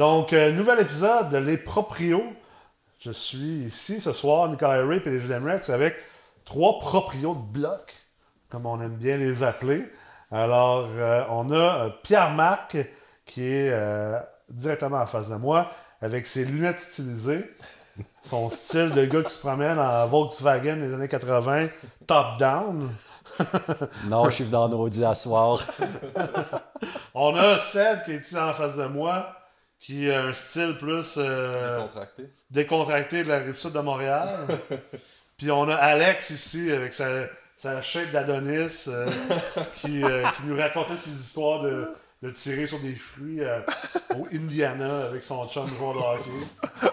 [0.00, 2.24] Donc, euh, nouvel épisode de Les Proprios.
[2.98, 5.94] Je suis ici ce soir, Nicolas Ray et les Rex, avec
[6.46, 7.94] trois proprios de bloc,
[8.48, 9.84] comme on aime bien les appeler.
[10.30, 12.78] Alors, euh, on a euh, Pierre-Marc
[13.26, 17.54] qui est euh, directement en face de moi, avec ses lunettes stylisées,
[18.22, 21.66] son style de gars qui se promène en Volkswagen des années 80,
[22.06, 22.88] top-down.
[24.10, 25.60] Non, je suis venu en Audi à soir.
[27.14, 29.36] On a Ced qui est ici en face de moi,
[29.80, 32.22] qui a un style plus euh, Contracté.
[32.50, 34.28] décontracté de la rive sud de Montréal.
[35.38, 37.08] Puis on a Alex ici avec sa,
[37.56, 39.08] sa shape d'Adonis euh,
[39.76, 41.90] qui, euh, qui nous racontait ses histoires de,
[42.22, 43.60] de tirer sur des fruits euh,
[44.16, 46.90] au Indiana avec son chum joueur de hockey.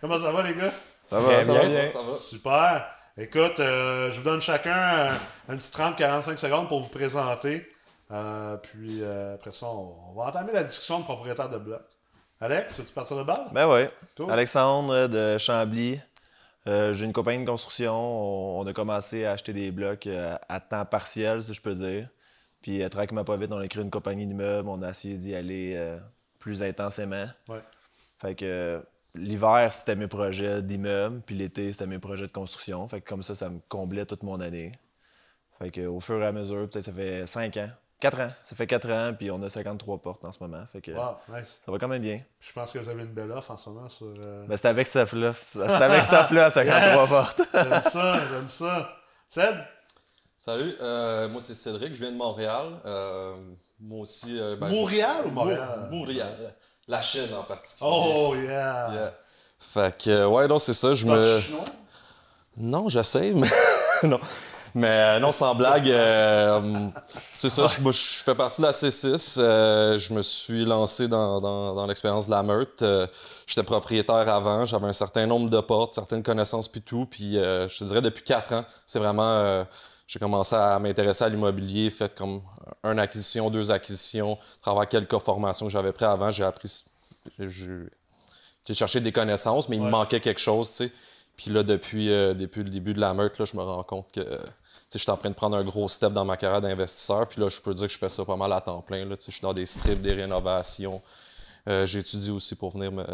[0.00, 0.72] Comment ça va les gars?
[1.04, 1.88] Ça va, ça va bien.
[1.88, 2.12] Ça va.
[2.12, 2.86] Super.
[3.16, 5.10] Écoute, euh, je vous donne chacun euh,
[5.48, 7.68] un petit 30-45 secondes pour vous présenter.
[8.10, 11.82] Euh, puis euh, après ça, on, on va entamer la discussion de propriétaire de bloc.
[12.40, 13.48] Alex, veux-tu partir de balle?
[13.52, 13.90] Ben.
[14.16, 14.30] Cool.
[14.30, 16.00] Alexandre de Chambly.
[16.66, 17.94] Euh, J'ai une compagnie de construction.
[17.94, 21.74] On, on a commencé à acheter des blocs euh, à temps partiel, si je peux
[21.74, 22.08] dire.
[22.62, 24.68] Puis, euh, tranquillement pas vite, on a créé une compagnie d'immeubles.
[24.68, 25.98] On a essayé d'y aller euh,
[26.38, 27.26] plus intensément.
[27.48, 27.62] Ouais.
[28.20, 28.80] Fait que euh,
[29.14, 31.20] l'hiver, c'était mes projets d'immeubles.
[31.24, 32.86] Puis l'été, c'était mes projets de construction.
[32.88, 34.72] Fait que comme ça, ça me comblait toute mon année.
[35.58, 37.70] Fait que au fur et à mesure, peut-être ça fait 5 ans.
[38.00, 38.30] 4 ans.
[38.44, 40.62] Ça fait 4 ans, puis on a 53 portes en ce moment.
[40.72, 41.60] Fait que Wow, nice.
[41.64, 42.20] ça va quand même bien.
[42.40, 44.06] Je pense que vous avez une belle offre en ce moment sur.
[44.06, 45.32] euh, Ben, c'était avec ce stuff-là.
[45.34, 47.08] C'était avec ce stuff-là à 53 Yes!
[47.10, 47.40] portes.
[47.54, 48.88] J'aime ça, j'aime ça.
[49.26, 49.56] Ced?
[50.36, 52.66] Salut, euh, moi c'est Cédric, je viens de Montréal.
[52.86, 53.34] Euh,
[53.80, 54.38] moi aussi.
[54.40, 55.88] euh, ben, Montréal ou Montréal?
[55.90, 56.54] Mo- Montréal.
[56.86, 57.90] La Chine en particulier.
[57.92, 58.92] Oh, yeah!
[58.94, 59.14] Yeah.
[59.58, 60.94] Fait que, ouais, non, c'est ça.
[60.94, 61.38] Je me.
[61.40, 61.64] chinois?
[62.56, 63.48] Non, j'essaie, mais.
[64.04, 64.20] non.
[64.74, 69.36] Mais euh, non, sans blague, euh, c'est ça, je, je fais partie de la C6.
[69.38, 72.82] euh, je me suis lancé dans, dans- dans l'expérience de la meute.
[72.82, 73.06] Euh,
[73.46, 77.06] J'étais propriétaire avant, j'avais un certain nombre de portes, certaines connaissances puis tout.
[77.10, 79.64] Puis je te dirais depuis quatre ans, c'est vraiment...
[80.06, 82.42] j'ai commencé à m'intéresser à l'immobilier, fait comme
[82.84, 86.70] une acquisition, deux acquisitions, à travers quelques formations que j'avais pris avant, j'ai appris...
[87.38, 87.88] j'ai-
[88.66, 89.86] J'ai cherché des connaissances, mais il Ouais.
[89.86, 90.92] me manquait quelque chose, tu sais.
[91.38, 94.10] Puis là, depuis, euh, depuis le début de la meute, là, je me rends compte
[94.12, 94.38] que euh,
[94.92, 97.28] je suis en train de prendre un gros step dans ma carrière d'investisseur.
[97.28, 99.08] Puis là, je peux dire que je fais ça pas mal à temps plein.
[99.08, 101.00] Je suis dans des strips, des rénovations.
[101.68, 103.06] Euh, J'étudie aussi pour venir me,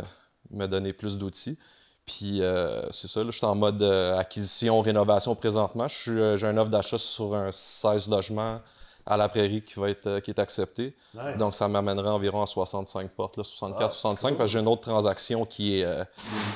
[0.51, 1.59] me donner plus d'outils.
[2.07, 2.43] Puis
[2.91, 5.89] c'est ça, je suis en mode acquisition, rénovation présentement.
[5.89, 8.61] J'ai un offre d'achat sur un 16 logements
[9.07, 10.95] à la prairie qui va être euh, qui est accepté.
[11.15, 11.37] Nice.
[11.39, 14.37] Donc ça m'amènerait environ à 65 portes, là, 64, Ah, 65, cool.
[14.39, 16.03] parce que j'ai une autre transaction qui est euh,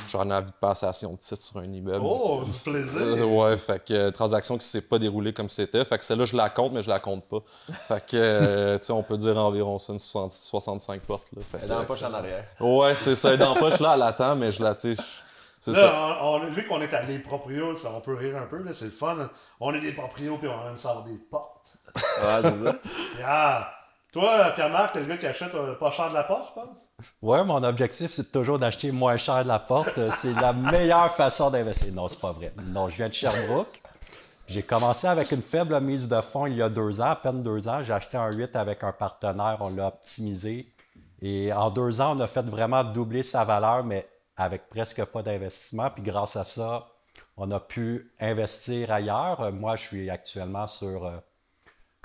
[0.08, 2.00] genre un avis de passation de titre sur un immeuble.
[2.04, 3.00] Oh, du plaisir!
[3.02, 5.84] Euh, ouais, fait que euh, transaction qui s'est pas déroulée comme c'était.
[5.84, 7.40] Fait que celle-là, je la compte, mais je la compte pas.
[7.88, 11.26] Fait que, tu sais, on peut dire environ ça, une 60 65 portes.
[11.36, 11.42] Là.
[11.50, 12.44] Fait que, Dans la poche en arrière.
[12.60, 13.36] Ouais, c'est ça.
[13.36, 14.96] Dans la poche, là, elle attend, mais je la, tu
[15.60, 15.82] c'est ça.
[15.82, 18.58] Là, on, on- vu qu'on est à les proprios, ça, on peut rire un peu,
[18.62, 19.28] là, c'est le fun.
[19.58, 21.57] On est des proprios, puis on aime ça avoir des portes.
[21.96, 23.22] Ouais, c'est ça.
[23.26, 23.74] Ah!
[24.10, 26.88] Toi, Pierre-Marc, t'es le gars qui achète euh, pas cher de la porte, je pense?
[27.20, 29.98] Ouais, mon objectif, c'est toujours d'acheter moins cher de la porte.
[29.98, 31.92] Euh, C'est la meilleure façon d'investir.
[31.92, 32.54] Non, c'est pas vrai.
[32.68, 33.82] Non, je viens de Sherbrooke.
[34.46, 37.42] J'ai commencé avec une faible mise de fonds il y a deux ans, à peine
[37.42, 37.82] deux ans.
[37.82, 40.72] J'ai acheté un 8 avec un partenaire, on l'a optimisé.
[41.20, 45.22] Et en deux ans, on a fait vraiment doubler sa valeur, mais avec presque pas
[45.22, 45.90] d'investissement.
[45.90, 46.86] Puis grâce à ça,
[47.36, 49.42] on a pu investir ailleurs.
[49.42, 51.04] Euh, Moi, je suis actuellement sur,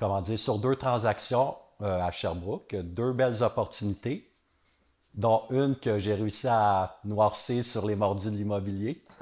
[0.03, 4.29] comment dire, sur deux transactions euh, à Sherbrooke, deux belles opportunités
[5.13, 9.01] dont une que j'ai réussi à noircir sur les mordus de l'immobilier.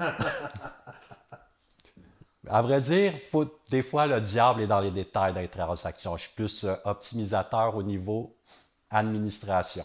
[2.50, 6.16] à vrai dire, faut, des fois, le diable est dans les détails des transactions.
[6.16, 8.34] Je suis plus euh, optimisateur au niveau
[8.90, 9.84] administration.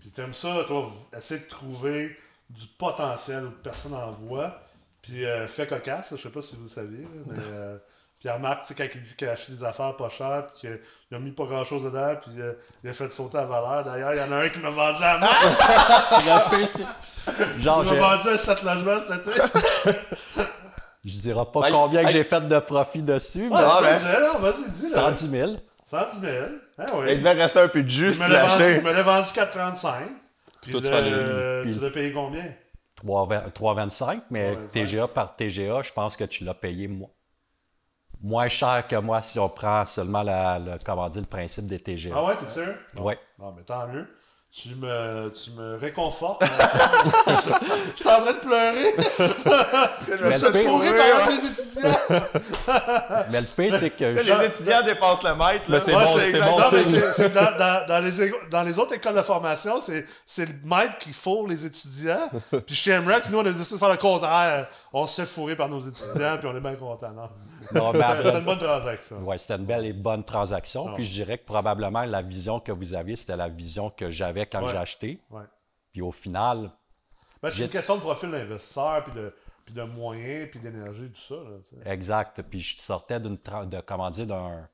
[0.00, 2.16] Puis t'aimes ça, toi, essayer de trouver
[2.48, 4.60] du potentiel où personne n'en voit.
[5.02, 7.78] Puis euh, fait cocasse, je sais pas si vous le saviez, mais euh,
[8.20, 11.16] Pierre-Marc, tu sais, quand il dit qu'il a acheté des affaires pas chères, puis qu'il
[11.16, 12.52] a mis pas grand-chose dedans, puis euh,
[12.84, 13.82] il a fait sauter la valeur.
[13.84, 15.28] D'ailleurs, il y en a un qui m'a vendu à moi.
[16.50, 16.84] Le PC.
[17.58, 19.40] Genre, Il m'a j'ai- vendu un 7 logements cet été.
[21.04, 23.76] je ne dirai pas Hey, combien que j'ai fait de profit dessus, mais Ouais, tu
[23.78, 24.82] peux ben, le dire, là, vas-y, dis.
[24.82, 24.88] là.
[24.88, 25.52] 110 000.
[25.86, 26.34] 110 000.
[26.78, 28.76] Ah Il devait rester un peu de jus Il si me l'a vendu, acheté.
[28.78, 29.92] il me l'a vendu 4,35.
[30.62, 30.88] Puis Toi, tu
[31.62, 32.44] puis- l'as payé combien?
[33.02, 34.72] 3,20 3,25, mais 3,25.
[34.72, 37.10] TGA par TGA, je pense que tu l'as payé mo-
[38.22, 41.78] moins cher que moi si on prend seulement la, le, comment dire, le principe des
[41.80, 42.12] TGA.
[42.14, 42.74] Ah ouais, t'es sûr?
[42.98, 43.18] Ouais.
[43.38, 44.06] Bon, mais tant mieux.
[44.52, 46.42] Tu me, tu me réconfortes.
[47.26, 48.94] je suis en train de pleurer.
[50.18, 52.22] je me suis fourré oui, par les étudiants.
[53.30, 55.64] Mais le pire, c'est que je- Les étudiants dépassent le maître.
[55.68, 55.68] là.
[55.68, 56.82] Mais c'est Ouais, bon, c'est bon Non, mais
[57.12, 60.54] c'est- dans, dans- dans les, égo- dans les autres écoles de formation, c'est c'est le
[60.64, 62.28] maître qui fourre les étudiants.
[62.66, 64.66] Puis chez MREX, nous, on a décidé de faire le contraire.
[64.92, 67.12] On se fait fourrer par nos étudiants, puis on est bien contents.
[67.12, 67.28] Non?
[67.74, 69.18] Non, mais C'était après- une bonne transaction.
[69.24, 70.92] Ouais, c'était une belle et bonne transaction.
[70.94, 74.46] Puis je dirais que probablement la vision que vous aviez, c'était la vision que j'avais
[74.46, 74.72] quand Ouais.
[74.72, 75.20] j'ai acheté.
[75.30, 75.42] Ouais.
[75.92, 76.70] Puis au final,
[77.42, 79.34] Ben, c'est une question de profil d'investisseur, puis de,
[79.64, 81.34] puis de moyens, puis d'énergie, tout ça.
[81.36, 81.90] Là, tu sais.
[81.90, 82.42] exact.
[82.42, 83.36] Puis je sortais d'une
[83.66, 84.68] de comment dire d'un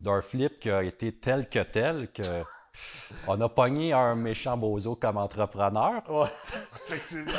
[0.00, 2.22] d'un flip qui a été tel que tel que
[3.28, 6.00] on a pogné un méchant bozo comme entrepreneur.
[6.08, 6.26] Ouais,
[6.88, 7.32] effectivement.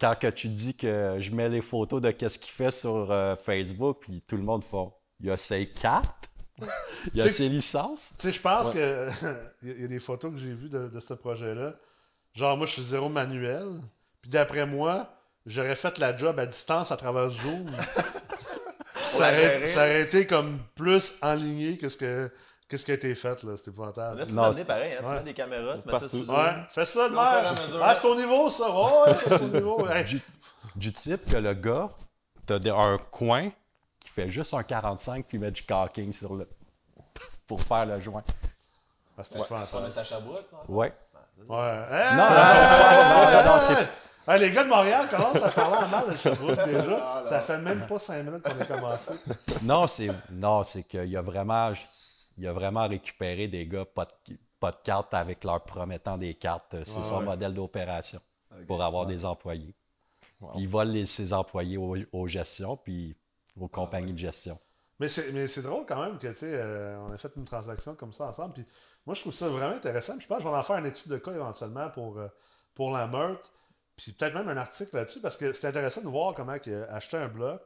[0.00, 3.36] Quand que tu dis que je mets les photos de qu'est-ce qu'il fait sur euh,
[3.36, 4.76] Facebook, puis tout le monde fait
[5.20, 6.28] il y a ses cartes,
[7.14, 8.14] il y a ses licences.
[8.18, 9.08] Tu sais, je pense que
[9.62, 11.74] il y a- des photos que j'ai vues de, de ce projet-là.
[12.34, 13.68] Genre, moi, je suis zéro manuel.
[14.20, 15.12] Puis d'après moi,
[15.46, 17.66] j'aurais fait la job à distance à travers Zoom.
[18.94, 22.30] Ça, aurait, ça aurait été comme plus enligné que ce, que,
[22.68, 23.56] que ce qui a été fait, là?
[23.56, 24.18] C'était épouvantable.
[24.18, 24.92] Là, c'est Non, amené c'est- pareil.
[24.94, 25.14] Hein, Tu Ouais.
[25.14, 26.28] mets des caméras, tu mets ça sur.
[26.30, 27.66] Ouais, fais ça de même.
[27.66, 27.82] mesure.
[27.82, 28.70] Ah, c'est au niveau, ça.
[28.70, 29.88] Ouais, c'est au niveau.
[29.88, 30.20] Hey, du,
[30.76, 31.88] du type que le gars,
[32.46, 33.48] t'as un coin
[34.00, 36.48] qui fait juste un 45 puis met du caulking sur le.
[37.46, 38.22] pour faire le joint.
[39.16, 39.90] ah, c'était Ouais, épouvantable.
[39.94, 40.14] c'est.
[40.68, 40.92] Ouais.
[41.48, 41.56] Ouais.
[41.90, 44.40] Hey, Non, non, hey, c'est non, non, c'est- hey.
[44.40, 47.22] Les gars de Montréal commencent à parler en mal de Sherbrooke déjà.
[47.24, 49.12] Ça fait même pas 5 minutes qu'on a commencé.
[49.62, 51.72] Non, c'est non, c'est qu'il a vraiment
[52.38, 56.34] il a vraiment récupéré des gars pas de, pas de cartes avec leur promettant des
[56.34, 56.76] cartes.
[56.84, 57.24] C'est Ouais, son ouais.
[57.24, 58.20] modèle d'opération
[58.66, 59.74] pour avoir des employés.
[60.56, 63.16] Il vole les- ses employés aux, aux gestions puis
[63.56, 64.58] aux compagnies de gestion.
[65.00, 68.12] Mais c'est, drôle quand même que, tu sais, euh, on a fait une transaction comme
[68.12, 68.54] ça ensemble.
[68.54, 68.64] Puis
[69.06, 70.14] moi, je trouve ça vraiment intéressant.
[70.14, 72.26] Puis je pense que je vais en faire une étude de cas éventuellement pour, euh,
[72.74, 73.52] pour la meurtre.
[73.96, 76.92] Puis peut-être même un article là-dessus parce que c'est intéressant de voir comment il a
[76.94, 77.60] acheté un bloc.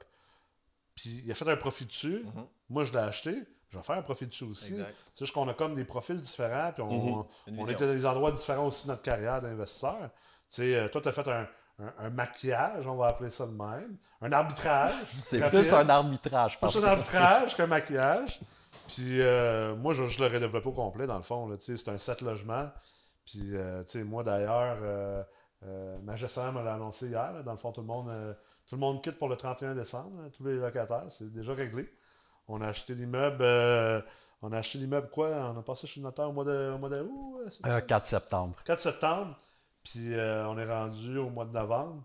[0.94, 2.24] Puis il a fait un profit dessus.
[2.68, 3.34] Moi, je l'ai acheté.
[3.72, 4.76] Je vais faire un profit dessus aussi.
[5.14, 6.70] C'est juste qu'on a comme des profils différents.
[6.72, 9.96] Puis on, Une on était dans des endroits différents aussi de notre carrière d'investisseur.
[9.98, 10.08] Tu
[10.48, 11.48] sais, euh, toi, tu as fait un,
[11.78, 13.96] un- un maquillage, on va appeler ça de même.
[14.20, 14.92] Un arbitrage.
[15.22, 18.40] C'est plus un arbitrage parce Plus que un arbitrage qu'un maquillage.
[18.88, 21.48] Puis euh, moi, je, je l'aurais développé au complet, dans le fond.
[21.56, 22.68] tu sais, C'est un set logement.
[23.24, 25.22] Puis, euh, tu sais, moi, d'ailleurs, euh,
[26.02, 27.32] ma gestionnaire me l'a annoncé hier.
[27.32, 27.42] là.
[27.42, 28.10] Dans le fond, tout le, monde,
[28.68, 30.20] tout le monde quitte pour le 31 décembre.
[30.20, 31.04] là, tous les locataires.
[31.08, 31.88] C'est déjà réglé.
[32.48, 33.42] On a acheté l'immeuble.
[33.42, 34.00] euh,
[34.42, 35.28] on a acheté l'immeuble quoi?
[35.54, 37.70] On a passé chez le notaire au mois de- au mois d'août euh, c'est euh,
[37.76, 37.80] ça?
[37.82, 38.58] 4 septembre.
[38.64, 39.38] 4 septembre.
[39.84, 42.04] Puis euh, on est rendu au mois de novembre.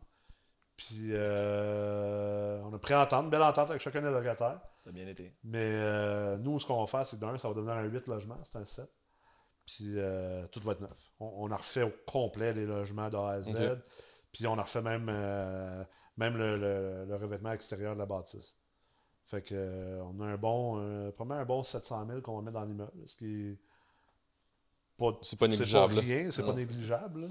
[0.78, 4.60] Puis euh, on a pris entente, belle entente avec chacun des locataires.
[4.84, 5.36] Ça a bien été.
[5.44, 8.40] Mais euh, nous, ce qu'on va faire, c'est d'un, ça va devenir un 8 logements,
[8.44, 8.88] c'est un 7.
[9.66, 11.12] Puis euh, tout va être neuf.
[11.19, 13.54] On, on a refait au complet les logements de A à Z.
[14.31, 15.83] Puis on a refait même, euh,
[16.18, 18.57] même le, le- le revêtement extérieur de la bâtisse.
[19.28, 22.42] Fait que euh, on a un bon, euh, probablement un bon 700 000 qu'on va
[22.44, 23.58] mettre dans l'immeuble, ce qui est
[24.98, 26.02] pas, C'est pas négligeable, là.
[26.02, 27.22] rien, c'est pas négligeable.
[27.22, 27.28] là.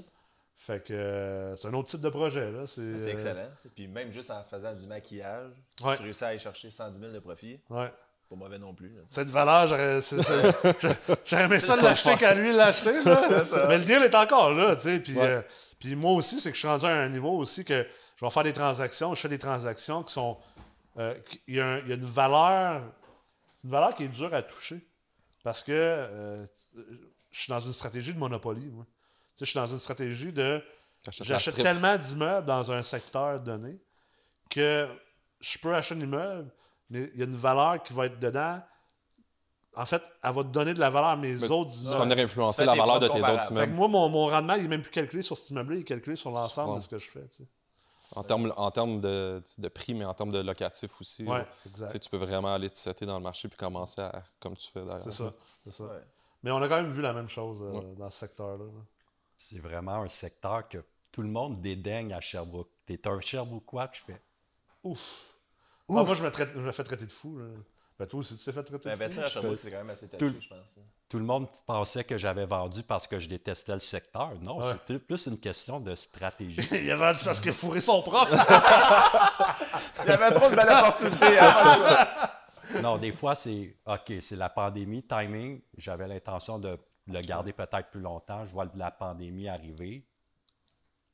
[0.59, 2.51] Fait que euh, c'est un autre type de projet.
[2.51, 2.67] Là.
[2.67, 3.49] C'est, C'est euh, excellent.
[3.75, 5.51] Puis même juste en faisant du maquillage,
[5.85, 5.97] Ouais.
[5.97, 7.61] tu réussis à aller chercher 110 000 de profit.
[7.71, 7.93] ouais.
[8.29, 8.89] Pas mauvais non plus.
[8.89, 9.03] là.
[9.09, 12.91] Cette valeur, j'aurais, c'est- c'est- aimé ça l'acheter qu'à lui l'acheter.
[13.69, 14.75] Mais le deal est encore là.
[14.75, 14.99] tu sais.
[14.99, 15.41] Puis, euh,
[15.79, 17.87] puis moi aussi, c'est que je suis rendu à un niveau aussi que
[18.17, 19.15] je vais faire des transactions.
[19.15, 20.37] Je fais des transactions qui sont.
[20.99, 21.15] Euh,
[21.47, 22.83] il, y a un- il y a une valeur.
[23.65, 24.87] Une valeur qui est dure à toucher.
[25.43, 26.45] Parce que euh,
[27.31, 28.69] je suis dans une stratégie de monopoly.
[28.69, 28.85] Moi.
[28.85, 28.91] Tu
[29.37, 30.63] sais, je suis dans une stratégie de.
[31.21, 33.81] J'achète tellement d'immeubles dans un secteur donné
[34.51, 34.89] que
[35.41, 36.51] je peux acheter un immeuble,
[36.91, 38.61] mais il y a une valeur qui va être dedans.
[39.77, 41.99] En fait, elle va te donner de la valeur à mes Mais autres Tu immeubles.
[41.99, 43.43] vas venir influencer Fais la valeur de tes autres comparables.
[43.43, 43.73] Fait que immeubles.
[43.75, 46.17] moi, mon, mon rendement, il n'est même plus calculé sur cet immeuble-là, il est calculé
[46.17, 47.27] sur l'ensemble de ce que je fais.
[47.29, 47.49] tu sais.
[48.15, 51.25] En termes, en termes de, de prix, mais en termes de locatif aussi.
[51.25, 51.99] Ouais, exact.
[51.99, 54.81] Tu peux vraiment aller te setter dans le marché puis commencer à, comme tu fais
[54.85, 55.03] d'ailleurs.
[55.03, 55.33] C'est ça.
[55.65, 55.85] c'est ça.
[55.85, 56.03] Ouais.
[56.43, 58.65] Mais on a quand même vu la même chose euh, dans ce secteur-là.
[58.65, 58.71] là.
[59.37, 60.79] C'est vraiment un secteur que
[61.11, 62.71] tout le monde dédaigne à Sherbrooke.
[62.85, 64.23] T'es un Sherbrookeois, tu fais.
[64.85, 65.33] Ouf.
[65.89, 67.39] Ah, moi, je me, traite- je me fais traiter de fou.
[67.39, 67.47] Là.
[67.99, 70.49] Ben, toi aussi, tu t'es fait traiter à Sherbrooke, c'est quand même assez Tout- je
[70.49, 70.79] pense.
[71.09, 74.33] Tout le monde pensait que j'avais vendu parce que je détestais le secteur.
[74.43, 74.67] Non, Ouais.
[74.71, 76.61] c'était plus une question de stratégie.
[76.73, 78.31] il a vendu parce qu'il a fourré son prof.
[80.05, 81.39] Il y avait trop de belles opportunités.
[81.39, 82.31] hein,
[82.83, 85.63] non, des fois, c'est OK, c'est la pandémie, timing.
[85.79, 88.45] J'avais l'intention de le garder peut-être plus longtemps.
[88.45, 90.07] Je vois la pandémie arriver.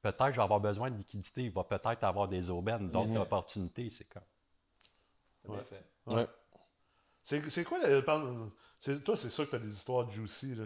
[0.01, 1.43] Peut-être que je vais avoir besoin de liquidité.
[1.45, 3.89] Il va peut-être avoir des aubaines, d'autres opportunités.
[3.91, 4.23] C'est comme.
[5.45, 5.85] C'est bien fait.
[6.07, 6.27] Ouais.
[7.23, 8.05] C'est quoi le.
[8.79, 10.55] c'est- toi, c'est sûr que tu as des histoires juicy.
[10.57, 10.65] Là.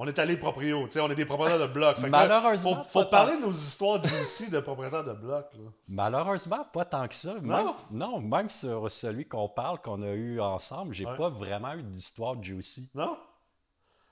[0.00, 1.96] On est allé proprio, tu sais, on est des propriétaires de blocs.
[1.96, 5.52] Fait que là, Malheureusement, faut, parler de nos histoires aussi de propriétaires de blocs.
[5.54, 5.70] là.
[5.88, 7.34] Malheureusement, pas tant que ça.
[7.34, 7.76] Même, Non?
[7.90, 11.16] non, même sur celui qu'on parle, qu'on a eu ensemble, j'ai Ouais.
[11.16, 12.90] pas vraiment eu d'histoire juicy.
[12.94, 13.18] Non?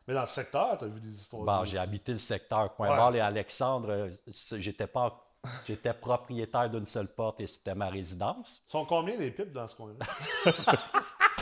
[0.09, 1.43] Mais dans le secteur, t'as vu des histoires.
[1.45, 2.69] Bon, de- j'ai habité le secteur Ouais.
[2.77, 3.89] Pointe-Barre et Alexandre.
[3.91, 4.11] euh,
[4.59, 5.23] J'étais pas.
[5.69, 8.65] J'étais propriétaire d'une seule porte et c'était ma résidence.
[8.67, 10.05] Sont combien les pipes dans ce coin-là?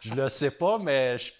[0.00, 1.32] Je le sais pas, mais je-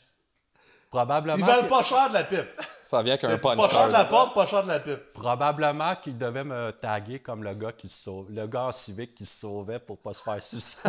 [0.90, 1.36] probablement.
[1.38, 2.46] Ils valent que- pas cher de la pipe.
[2.82, 5.12] Ça vient qu'un punch pas cher de la porte, pas cher de la pipe.
[5.12, 9.14] Probablement qu'il devait me taguer comme le gars qui se sauve, le gars en civique
[9.14, 10.88] qui se sauvait pour pas se faire sucer.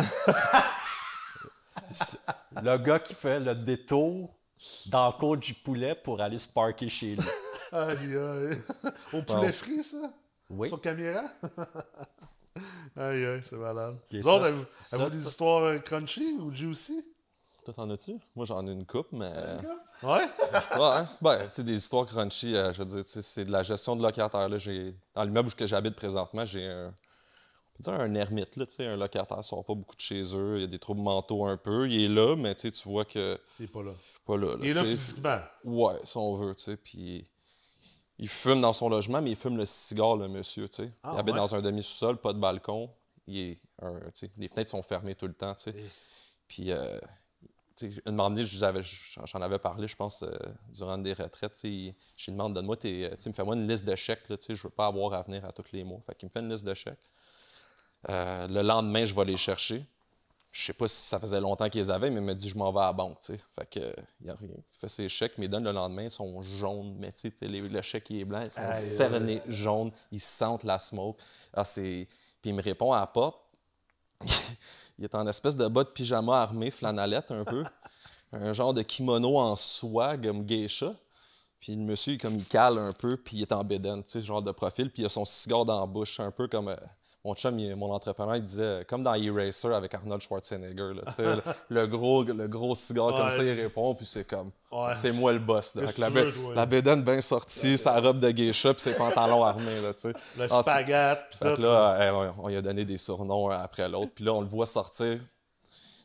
[2.62, 4.34] Le gars qui fait le détour
[4.86, 7.24] dans le cours du poulet pour aller se parker chez lui.
[7.72, 8.58] Aïe, aïe.
[9.12, 9.96] Au poulet frit, ça?
[10.48, 10.68] Oui.
[10.68, 11.22] Sur caméra?
[12.96, 13.96] aïe, aïe, c'est malade.
[13.96, 17.04] Ok, Vous ça, autres, avez-vous ça, avez-vous des histoires euh, crunchy ou juicy?
[17.64, 18.18] Toi, t'en as-tu?
[18.34, 19.32] Moi, j'en ai une coupe, mais.
[20.02, 20.24] Ouais?
[20.78, 23.62] Ouais, ben, c'est des histoires crunchy, euh, je veux dire, tu sais, c'est de la
[23.62, 24.48] gestion de locataire.
[24.48, 24.56] Là.
[24.58, 28.76] J'ai, dans l'immeuble où j'habite présentement, j'ai un, on peut dire un ermite, là, tu
[28.76, 31.02] sais, un locataire ne sort pas beaucoup de chez eux, il y a des troubles
[31.02, 33.82] mentaux un peu, il est là, mais tu sais, tu vois que Il est pas
[33.82, 33.92] là.
[34.24, 34.46] pas là.
[34.52, 35.40] là, Il est là physiquement.
[35.64, 37.26] Ouais, si on veut, tu sais, puis
[38.18, 40.90] il fume dans son logement, mais il fume le cigare, le monsieur, tu sais.
[41.02, 41.40] Ah, il habite ouais?
[41.40, 42.88] dans un demi-sous-sol, pas de balcon,
[43.26, 45.74] il est un, tu sais, les fenêtres sont fermées tout le temps, tu sais.
[46.48, 46.98] Puis, euh,
[47.82, 50.28] une moment avais- j'en avais parlé, je pense, euh,
[50.72, 51.58] durant des retraites.
[51.64, 53.10] il- Je lui demande, donne-moi tes.
[53.10, 55.52] Tu sais, fais-moi une liste de chèques, là, je veux pas avoir à venir à
[55.52, 56.00] tous les mois.
[56.06, 56.98] Fait qu'il me fait une liste de chèques.
[58.08, 59.84] Euh, le lendemain, je vais les chercher.
[60.52, 62.56] Je sais pas si ça faisait longtemps qu'ils les avaient, mais il m'a dit, je
[62.58, 63.40] m'en vais à la banque, tu sais.
[63.54, 63.92] Fait que, euh,
[64.24, 64.34] il,
[64.72, 67.82] fait ses chèques, mais il donne le lendemain, ils sont jaunes, mais tu sais, le
[67.82, 71.20] chèque, il est blanc, ils sont cernés jaunes, ils sentent la smoke.
[71.54, 71.62] Ah.
[72.42, 73.38] Puis il me répond à la porte.
[75.00, 77.64] Il est en espèce de bas de pyjama armé, flanellette un peu.
[78.32, 80.94] un genre de kimono en soie, comme geisha.
[81.58, 84.20] Puis le monsieur, comme il cale un peu, puis il est en bédaine, tu sais,
[84.20, 86.68] genre de profil, puis il a son cigare dans la bouche, un peu comme...
[86.68, 86.76] euh,
[87.24, 91.02] mon chum, il- mon entrepreneur, il disait, euh, comme dans E-Racer avec Arnold Schwarzenegger, là,
[91.18, 94.50] le, le gros, le gros cigare comme ça, il répond, puis c'est comme...
[94.72, 94.94] Ouais.
[94.94, 95.82] C'est moi le boss, là.
[95.82, 96.66] Qu'est-ce Avec la, veux, bé- toi, la là?
[96.66, 99.92] bédaine bien sortie, sa robe de geisha, puis ses pantalons armés, là.
[100.38, 101.62] Le spaghette, fait tout.
[101.62, 104.12] là, euh, on, on lui a donné des surnoms un après l'autre.
[104.14, 105.18] Puis là, on le voit sortir.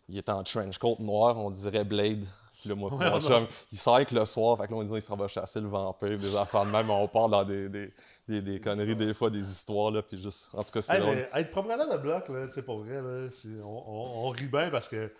[0.09, 2.25] Il est en trench coat noir, on dirait Blade.
[2.65, 3.21] Puis là, moi, Ouais, mon ouais.
[3.21, 4.57] chum, il sort avec le soir.
[4.57, 6.89] Fait que là, on dit qu'il s'en va chasser le vampire, des affaires de même.
[6.89, 7.93] On part dans des, des,
[8.27, 9.91] des, des conneries, des fois, des histoires.
[9.91, 11.15] Là, puis juste, en tout cas, c'est Hey, drôle.
[11.15, 14.47] mais être propriétaire de bloc, là, sais, pour vrai, là, c'est- on, on- on rit
[14.47, 15.13] bien parce que,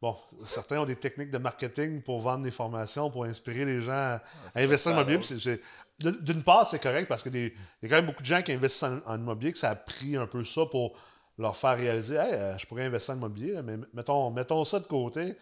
[0.00, 3.92] bon, certains ont des techniques de marketing pour vendre des formations, pour inspirer les gens
[3.92, 4.22] à,
[4.54, 5.18] à investir en immobilier.
[5.22, 5.60] c'est- c'est-
[5.98, 8.84] d'une- part, c'est correct parce qu'il y a quand même beaucoup de gens qui investissent
[8.84, 10.92] en, en immobilier, que ça a pris un peu ça pour
[11.36, 14.86] leur faire réaliser, hey, euh, je pourrais investir en immobilier, mais mettons, mettons ça de
[14.86, 15.36] côté.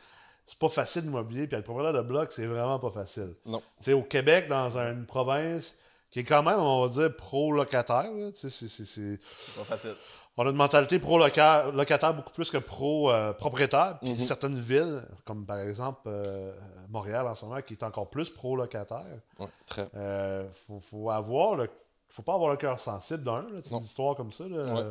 [0.45, 3.33] C'est pas facile l'immobilier, puis être propriétaire de bloc, c'est vraiment pas facile.
[3.47, 3.59] Non.
[3.79, 5.77] Tu sais, au Québec, dans un- une province
[6.11, 9.19] qui est quand même, on va dire, pro-locataire, là, tu sais, c'est-
[9.57, 9.95] pas facile.
[10.37, 13.99] on a une mentalité pro-locataire beaucoup plus que pro-propriétaire.
[14.01, 16.53] Puis certaines villes, comme par exemple euh,
[16.89, 19.05] Montréal en ce moment, qui est encore plus pro-locataire,
[19.39, 19.89] Ouais, très.
[19.95, 21.69] euh, faut, faut avoir le.
[22.09, 24.45] faut pas avoir le cœur sensible d'un, des histoires comme ça.
[24.49, 24.75] là.
[24.75, 24.91] Ouais.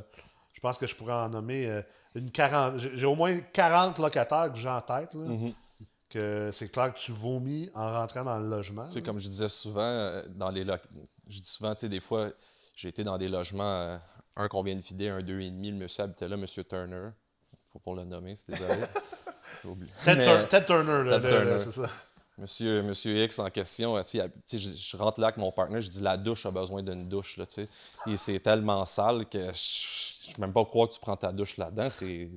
[0.53, 1.81] Je pense que je pourrais en nommer euh,
[2.15, 2.77] une 40.
[2.77, 5.13] J'ai au moins 40 locataires que j'ai en tête.
[5.13, 5.53] là, Mm-hmm.
[6.09, 8.85] Que c'est clair que tu vomis en rentrant dans le logement.
[8.87, 12.01] Tu sais, comme je disais souvent, euh, dans les je dis souvent, tu sais, des
[12.01, 12.27] fois,
[12.75, 13.97] j'ai été dans des logements, euh,
[14.35, 17.11] un qu'on vient de vider, un deux et demi, le monsieur habitait là, monsieur Turner.
[17.71, 18.81] Faut pas le nommer, c'est désolé.
[19.63, 19.91] J'ai oublié.
[20.03, 21.59] Ted, Mais- Ted Turner, là, Turner.
[21.59, 21.89] c'est ça.
[22.37, 26.17] Monsieur, monsieur X en question, je, je rentre là avec mon partenaire, je dis la
[26.17, 27.45] douche a besoin d'une douche, là.
[28.07, 31.31] Et c'est tellement sale que je je peux même pas croire que tu prends ta
[31.31, 31.89] douche là-dedans.
[31.89, 32.29] C'est.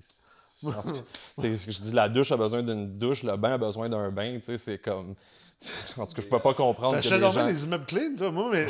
[1.43, 4.45] Je dis la douche a besoin d'une douche, le bain a besoin d'un bain, tu
[4.45, 5.15] sais, c'est comme.
[5.97, 7.47] En tout cas, je peux pas comprendre T'achètes les gens...
[7.47, 8.31] des immeubles clean, toi.
[8.31, 8.67] Moi, mais,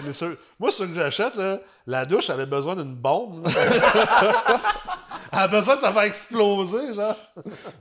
[0.59, 3.45] moi, ceux que j'achète, là, la douche, elle a besoin d'une bombe.
[5.33, 7.17] elle a besoin de se faire exploser, genre.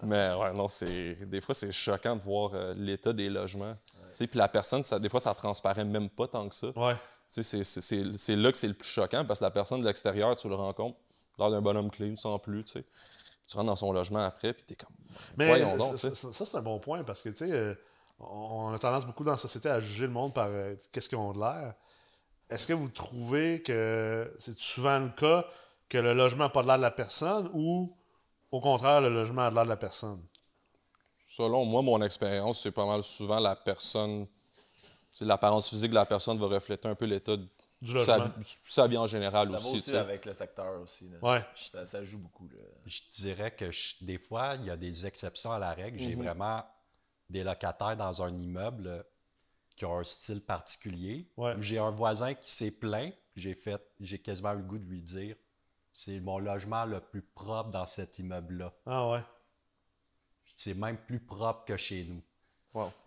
[0.04, 1.18] Mais ouais, non, c'est.
[1.26, 3.76] Des fois, c'est choquant de voir euh, l'état des logements.
[4.14, 6.68] Puis la personne, ça, des fois, ça transparaît même pas tant que ça.
[6.76, 6.96] Ouais.
[7.28, 10.56] C'est là que c'est le plus choquant parce que la personne de l'extérieur, tu le
[10.56, 10.98] rencontres,
[11.38, 12.86] l'air d'un bonhomme clean, sans plus, tu sais.
[13.48, 14.96] Tu rentres dans son logement après, puis t'es comme.
[15.38, 17.76] Mais donc, ça, c'est un bon point parce que, tu sais, euh,
[18.20, 21.18] on a tendance beaucoup dans la société à juger le monde par euh, qu'est-ce qu'ils
[21.18, 21.74] ont de l'air.
[22.50, 25.46] Est-ce que vous trouvez que c'est souvent le cas
[25.90, 27.96] que le logement n'a pas de l'air de la personne ou,
[28.52, 30.24] au contraire, le logement a de l'air de la personne?
[31.28, 34.28] Selon moi, mon expérience, c'est pas mal souvent la personne.
[35.22, 37.48] L'apparence physique de la personne va refléter un peu l'état de
[37.84, 38.34] Du sa, logement.
[38.38, 39.76] vie- sa vie en général Ça va aussi.
[39.78, 39.98] aussi tu sais.
[39.98, 41.10] avec le secteur aussi.
[41.10, 41.18] là.
[41.22, 41.42] Ouais.
[41.56, 42.48] Ça, ça joue beaucoup.
[42.48, 42.64] Là.
[42.86, 46.00] Je dirais que je- des fois, il y a des exceptions à la règle.
[46.00, 46.64] J'ai vraiment
[47.30, 49.06] des locataires dans un immeuble.
[49.76, 51.28] qui ont un style particulier.
[51.36, 51.56] Ouais.
[51.60, 55.02] J'ai un voisin qui s'est plaint, j'ai fait, j'ai quasiment eu le goût de lui
[55.02, 55.36] dire
[55.92, 58.72] c'est mon logement le plus propre dans cet immeuble-là.
[58.86, 59.24] Ah ouais.
[60.56, 62.22] C'est même plus propre que chez nous.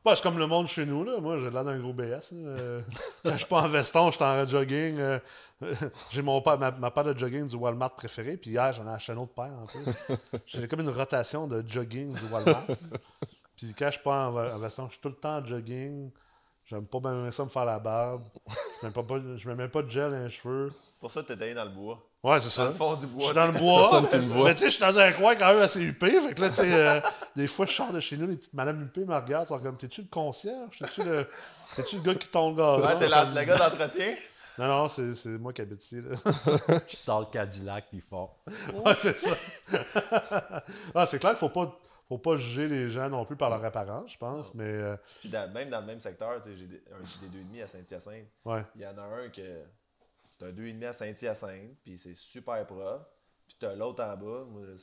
[0.05, 1.19] Bah, c'est comme le monde chez nous, là.
[1.21, 2.03] Moi, j'ai l'air d'un gros BS.
[2.03, 2.19] là.
[2.33, 2.83] Euh,
[3.25, 4.99] Quand je suis pas en veston, je suis en jogging.
[4.99, 5.19] euh,
[6.11, 8.37] j'ai mon pa- ma, ma paire de jogging du Walmart préféré.
[8.37, 9.85] Puis hier, j'en ai acheté un autre paire en plus.
[10.47, 12.67] J'ai comme une rotation de jogging du Walmart.
[13.57, 15.45] Puis quand je suis pas en, ve- en veston, je suis tout le temps en
[15.47, 16.11] jogging.
[16.65, 18.23] J'aime pas bien ça me faire la barbe.
[18.83, 20.73] Je mets je mets même pas de gel dans les cheveux.
[21.01, 22.05] Pour ça, t'es allé dans le bois.
[22.29, 22.65] Ouais, c'est ça.
[22.65, 23.21] Dans le fond du bois.
[23.21, 23.83] Je suis dans le bois.
[23.83, 24.45] Personne qui me voit.
[24.49, 26.11] Mais tu sais, je suis dans un coin quand même assez huppé.
[26.21, 27.01] Fait que là, tu sais, euh,
[27.37, 29.77] des fois, je sors de chez nous, les petites madames huppées me regardent, sont comme
[29.77, 30.79] T'es-tu le concierge?
[30.79, 31.27] T'es-tu le,
[31.77, 32.87] t'es-tu le gars qui tombe le gazon?
[32.89, 34.15] Ouais, t'es la- le gars d'entretien?
[34.59, 36.01] Non, non, c'est, c'est moi qui habite ici.
[36.01, 36.17] Là.
[36.89, 38.31] Qui sort le Cadillac, puis font
[38.87, 39.37] ouais, c'est ça.
[40.95, 41.79] ah, c'est clair qu'il faut pas,
[42.09, 44.55] faut pas juger les gens non plus par leur apparence, je pense.
[44.55, 47.59] Mais euh, Puis dans- même dans le même secteur, tu sais, j'ai des, un, des
[47.61, 48.25] 2,5 à Saint-Hyacinthe.
[48.47, 48.63] ouais.
[48.77, 49.43] Il y en a un que
[50.39, 53.09] c'est un 2,5 à Saint-Hyacinthe, puis c'est super propre.
[53.47, 54.45] Puis t'as l'autre en bas.
[54.49, 54.77] Moi, le,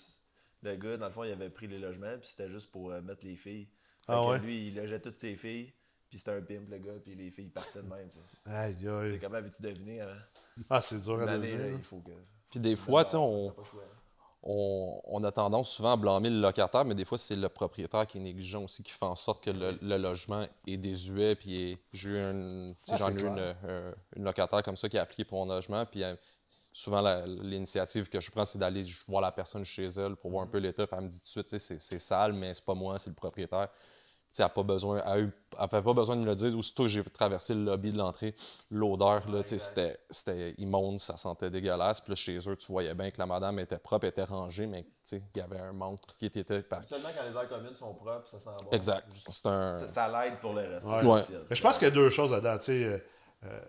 [0.64, 3.02] le gars, dans le fond, il avait pris les logements, puis c'était juste pour euh,
[3.02, 3.68] mettre les filles.
[4.06, 4.40] Fait Ah ouais?
[4.40, 5.74] Lui, il logeait toutes ses filles,
[6.10, 8.08] puis c'était un pimp, le gars, puis les filles partaient de même.
[8.46, 9.20] Aïe, aïe.
[9.20, 10.20] Comment avais-tu deviné avant?
[10.70, 11.72] Ah, c'est dur à deviner.
[11.72, 12.12] il faut que.
[12.50, 13.54] Puis des fois, tu sais, on,
[14.46, 18.06] On, on a tendance souvent à blâmer le locataire, mais des fois, c'est le propriétaire
[18.06, 21.36] qui est négligent aussi, qui fait en sorte que le, le logement est désuet.
[21.36, 23.56] Puis j'ai eu une, Ah, j'en c'est ai eu une, clair.
[23.64, 25.86] euh, une locataire comme ça qui a appliqué pour mon logement.
[25.86, 26.16] Puis euh,
[26.74, 30.48] souvent, l'initiative que je prends, c'est d'aller voir la personne chez elle pour voir un
[30.48, 30.88] peu l'état.
[30.88, 33.16] Puis elle me dit tout de suite, c'est sale, mais c'est pas moi, c'est le
[33.16, 33.70] propriétaire.
[34.34, 36.26] Tu sais, elle n'a pas besoin, elle a eu- elle avait pas besoin de me
[36.26, 36.58] le dire.
[36.58, 38.34] Aussitôt que j'ai traversé le lobby de l'entrée,
[38.72, 42.02] l'odeur, là, tu sais, c'était, c'était immonde, ça sentait dégueulasse.
[42.02, 44.82] Puis là, chez eux, tu voyais bien que la madame était propre, était rangée, mais
[44.82, 46.82] tu sais, il y avait un manque qui était par...
[46.90, 48.72] Seulement quand les aires communes sont propres, ça sent bon.
[48.72, 49.08] Exact.
[49.30, 49.78] C'est un...
[49.78, 50.88] Ça, ça l'aide pour le reste.
[50.88, 51.38] Ouais.
[51.48, 52.84] Mais je pense qu'il y a deux choses là-dedans, tu sais.
[52.86, 52.98] euh,
[53.44, 53.60] euh,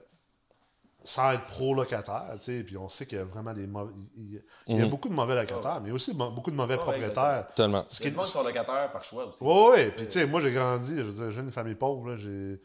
[1.07, 3.93] sans être pro-locataire, tu sais, puis on sait qu'il y a vraiment des mauvais...
[4.17, 7.47] Il y a, a beaucoup de mauvais locataires, mais aussi beaucoup de mauvais Ouais, propriétaires.
[7.55, 7.85] Tellement.
[7.89, 9.39] Ce qui qui sont locataires par choix aussi.
[9.43, 9.91] Oui, oui.
[9.95, 10.97] Puis, tu sais, moi, j'ai grandi.
[10.97, 12.09] Je veux dire, j'ai une famille pauvre.
[12.09, 12.59] Là, j'ai...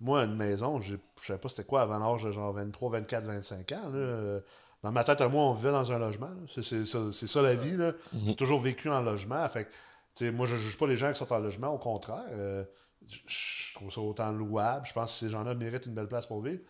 [0.00, 3.72] Moi, une maison, je savais pas c'était quoi avant l'âge de genre 23, 24, 25
[3.72, 3.90] ans.
[3.92, 4.40] Là.
[4.82, 6.30] Dans ma tête à moi, on vivait dans un logement.
[6.48, 7.76] C'est, ça, la vie.
[7.76, 7.92] Là.
[8.26, 9.46] J'ai toujours vécu en logement.
[9.50, 9.76] Fait que, tu
[10.14, 11.68] sais, moi, je juge pas les gens qui sont en logement.
[11.68, 12.64] Au contraire, euh,
[13.06, 14.86] je, je trouve ça autant louable.
[14.86, 16.62] Je pense que ces gens-là méritent une belle place pour vivre.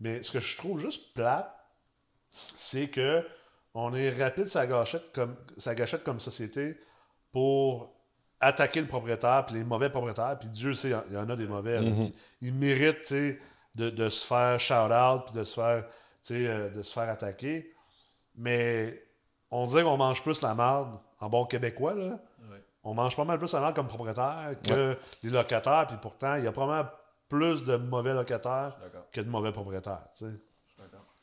[0.00, 1.52] Mais ce que je trouve juste plate,
[2.30, 3.26] c'est que
[3.74, 6.78] on est rapide sa gâchette comme, sa gâchette comme société
[7.30, 7.94] pour
[8.40, 11.46] attaquer le propriétaire, puis les mauvais propriétaires, puis Dieu sait, il y en a des
[11.46, 11.80] mauvais.
[11.80, 16.46] là, puis ils méritent de, de se faire shout-out, puis de se faire, tu sais,
[16.46, 17.74] euh, de se faire attaquer.
[18.34, 19.02] Mais
[19.50, 22.18] on dirait qu'on mange plus la merde en bon québécois, là.
[22.82, 26.44] On mange pas mal plus la merde comme propriétaire que les locataires, puis pourtant, il
[26.44, 26.88] y a probablement
[27.28, 28.78] plus de mauvais locataires
[29.12, 30.32] que de mauvais propriétaires, tu sais.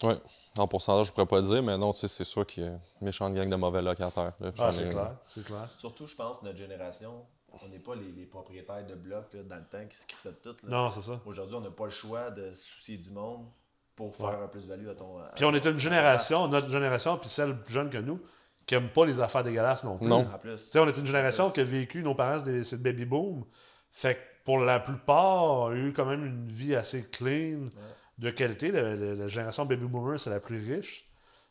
[0.04, 0.14] Oui.
[0.58, 2.72] En pourcentage, je pourrais pas dire, mais non, tu sais, c'est sûr qu'il y a
[2.72, 4.34] une méchante gang de mauvais locataires.
[4.40, 4.52] là.
[4.60, 5.70] Ah, c'est clair, c'est clair.
[5.78, 7.26] Surtout, je pense, notre génération,
[7.64, 10.32] on n'est pas les, les propriétaires de blocs là, dans le temps qui se crissaient
[10.32, 10.56] de tout.
[10.64, 10.70] là.
[10.78, 11.20] Non, c'est ça.
[11.26, 13.48] Aujourd'hui, on n'a pas le choix de se soucier du monde
[13.96, 15.18] pour faire un plus-value à ton.
[15.20, 18.20] à- Puis on est une génération, notre génération, puis celle plus jeune que nous,
[18.66, 20.08] qui n'aime pas les affaires dégueulasses non plus.
[20.08, 20.28] Non.
[20.34, 20.66] En plus.
[20.66, 22.82] Tu sais, on est une génération qui a vécu, nos parents, c'est des- c'est le
[22.84, 23.46] baby boom.
[23.92, 27.66] Fait que pour la plupart, a eu quand même une vie assez clean,
[28.18, 28.72] de qualité.
[28.72, 31.06] La génération baby boomer, c'est la plus riche.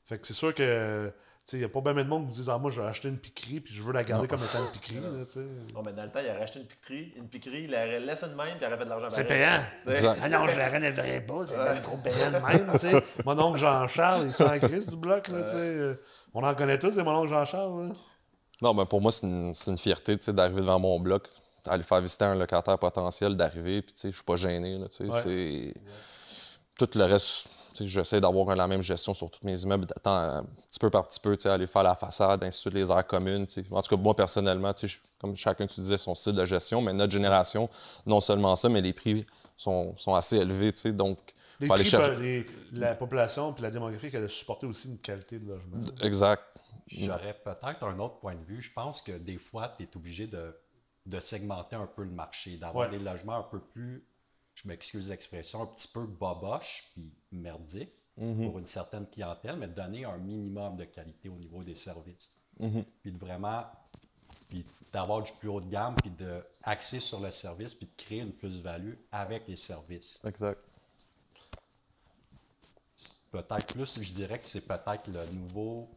[0.07, 1.13] Fait que c'est sûr que, tu
[1.45, 3.09] sais, il n'y a pas bien de monde qui disent, ah, moi, je vais acheter
[3.09, 5.47] une piquerie, puis je veux la garder comme étant une piquerie, là, tu sais.
[5.73, 8.27] Bon, mais dans le temps, il aurait acheté une piquerie, une piquerie, il l'aurait laissé
[8.27, 9.61] de même, puis il aurait fait de l'argent C'est payant.
[9.89, 10.19] Exact.
[10.23, 13.05] Ah non, je la rénoverai pas, c'est même trop payant de même, tu sais.
[13.25, 15.57] Mon oncle Jean-Charles, il s'en grise du bloc, là, tu sais.
[15.57, 15.95] Euh,
[16.35, 17.95] On en connaît tous, c'est mon oncle Jean-Charles, là.
[18.61, 21.29] Non, ben pour moi, c'est une, c'est une fierté tu sais, d'arriver devant mon bloc,
[21.65, 24.79] d'aller faire visiter un locataire potentiel, d'arriver, puis tu sais, je suis pas gêné.
[24.79, 25.21] Là, tu sais, Ouais.
[25.21, 25.75] c'est...
[26.79, 30.47] Tout le reste, tu sais, j'essaie d'avoir la même gestion sur tous mes immeubles, d'attendre
[30.69, 32.91] petit peu par petit peu, tu sais, aller faire la façade, ainsi de suite, les
[32.91, 33.47] aires communes.
[33.47, 33.65] tu sais.
[33.71, 36.45] En tout cas, moi, personnellement, tu sais, je- comme chacun, tu disais, son style de
[36.45, 37.69] gestion, mais notre génération,
[38.07, 39.25] non seulement ça, mais les prix
[39.57, 41.19] sont, sont assez élevés, tu sais, donc...
[41.61, 44.89] Les faut aller prix, chercher- les- la population puis la démographie qu'elle a supporté aussi
[44.89, 45.77] une qualité de logement.
[46.01, 46.43] Exact.
[46.89, 48.61] J'aurais peut-être un autre point de vue.
[48.61, 50.57] Je pense que des fois, tu es obligé de,
[51.07, 52.97] de segmenter un peu le marché, d'avoir Ouais.
[52.99, 54.05] des logements un peu plus,
[54.55, 59.73] je m'excuse l'expression, un petit peu boboche puis merdique pour une certaine clientèle, mais de
[59.75, 62.37] donner un minimum de qualité au niveau des services.
[63.03, 63.65] Puis de vraiment,
[64.49, 68.03] puis d'avoir du plus haut de gamme, puis de axer sur le service, puis de
[68.03, 70.23] créer une plus-value avec les services.
[70.25, 70.61] Exact.
[73.33, 75.89] peut-être plus, je dirais que c'est peut-être le nouveau.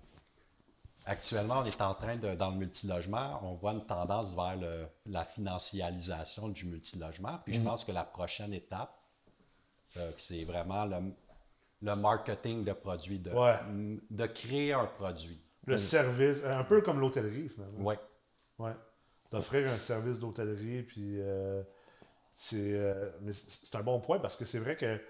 [1.07, 4.87] Actuellement, on est en train de, dans le multilogement, on voit une tendance vers le-
[5.05, 7.39] la financialisation du multilogement.
[7.45, 8.91] Puis je pense que la prochaine étape,
[9.97, 10.97] Euh, c'est vraiment le,
[11.81, 13.57] le marketing de produits, de, Ouais.
[14.11, 15.39] de créer un produit.
[15.67, 17.79] Le service, un peu comme l'hôtellerie, finalement.
[17.79, 17.95] Oui.
[18.59, 18.73] Ouais.
[19.31, 21.63] D'offrir un service d'hôtellerie, puis euh,
[22.35, 25.03] c'est euh, mais c'est un bon point parce que c'est vrai que, tu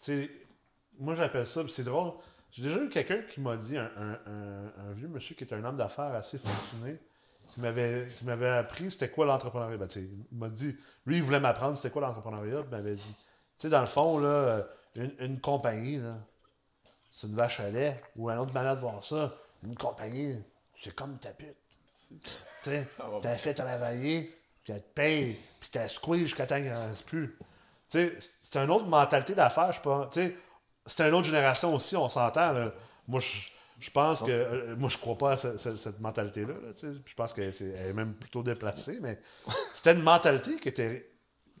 [0.00, 0.30] sais,
[0.98, 2.12] moi j'appelle ça, c'est drôle.
[2.50, 5.52] J'ai déjà eu quelqu'un qui m'a dit, un, un- un- un vieux monsieur qui est
[5.52, 6.98] un homme d'affaires assez fortuné,
[7.52, 9.76] qui m'avait qui m'avait appris c'était quoi l'entrepreneuriat.
[9.76, 13.14] Ben, il m'a dit, lui il voulait m'apprendre c'était quoi l'entrepreneuriat, puis il m'avait dit,
[13.14, 16.16] tu sais, dans le fond, là, une, une compagnie, là,
[17.10, 20.34] c'est une vache à lait, ou une autre manière de voir ça, une compagnie,
[20.74, 21.56] c'est comme ta pute.
[22.08, 22.16] Tu
[22.62, 22.86] sais,
[23.22, 24.34] t'as fait travailler,
[24.64, 27.36] puis elle te paye, puis t'as squeeze jusqu'à temps reste plus.
[27.90, 30.08] Tu sais, c'est une autre mentalité d'affaires, je sais pas.
[30.12, 30.36] Tu sais,
[30.88, 32.54] c'est une autre génération aussi, on s'entend.
[33.06, 33.20] Moi,
[33.78, 34.30] je, pense que.
[34.30, 36.54] euh, moi, je crois pas à ce- ce- cette, mentalité-là.
[36.54, 39.20] là, je pense qu'elle elle est même plutôt déplacée, mais
[39.74, 41.10] c'était une mentalité qui était.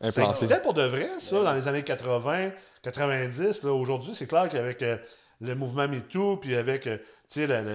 [0.00, 0.30] Ça Implanté.
[0.30, 2.50] existait pour de vrai, ça, dans les années 80,
[2.82, 3.62] 90.
[3.64, 3.72] là.
[3.72, 4.96] Aujourd'hui, c'est clair qu'avec euh,
[5.40, 6.98] le mouvement MeToo, puis avec euh,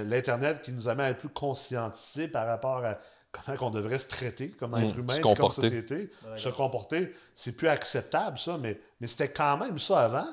[0.05, 2.97] l'Internet qui nous amène à être plus conscientisés par rapport à
[3.31, 8.37] comment on devrait se traiter comme être humain, comme société, se comporter, c'est plus acceptable,
[8.37, 10.25] ça, mais, mais c'était quand même ça avant.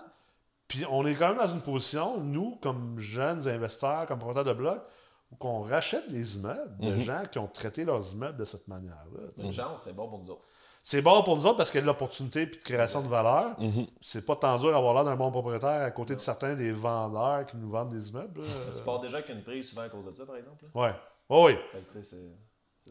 [0.71, 4.59] Puis on est quand même dans une position, nous, comme jeunes investisseurs, comme propriétaires de
[4.59, 4.83] blocs,
[5.33, 9.21] où qu'on rachète des immeubles de gens qui ont traité leurs immeubles de cette manière-là.
[9.37, 10.47] C'est une chance, c'est bon pour nous autres.
[10.83, 13.09] C'est bon pour nous autres parce qu'il y a de l'opportunité puis de création de
[13.09, 13.57] valeur.
[14.01, 17.45] C'est pas tant dur d'avoir l'air d'un bon propriétaire à côté de certains des vendeurs
[17.47, 18.41] qui nous vendent des immeubles.
[18.77, 20.65] Tu pars déjà avec une prise souvent à cause de ça, par exemple.
[20.73, 20.81] là?
[20.81, 20.95] Ouais.
[21.29, 21.59] Ouais, oui.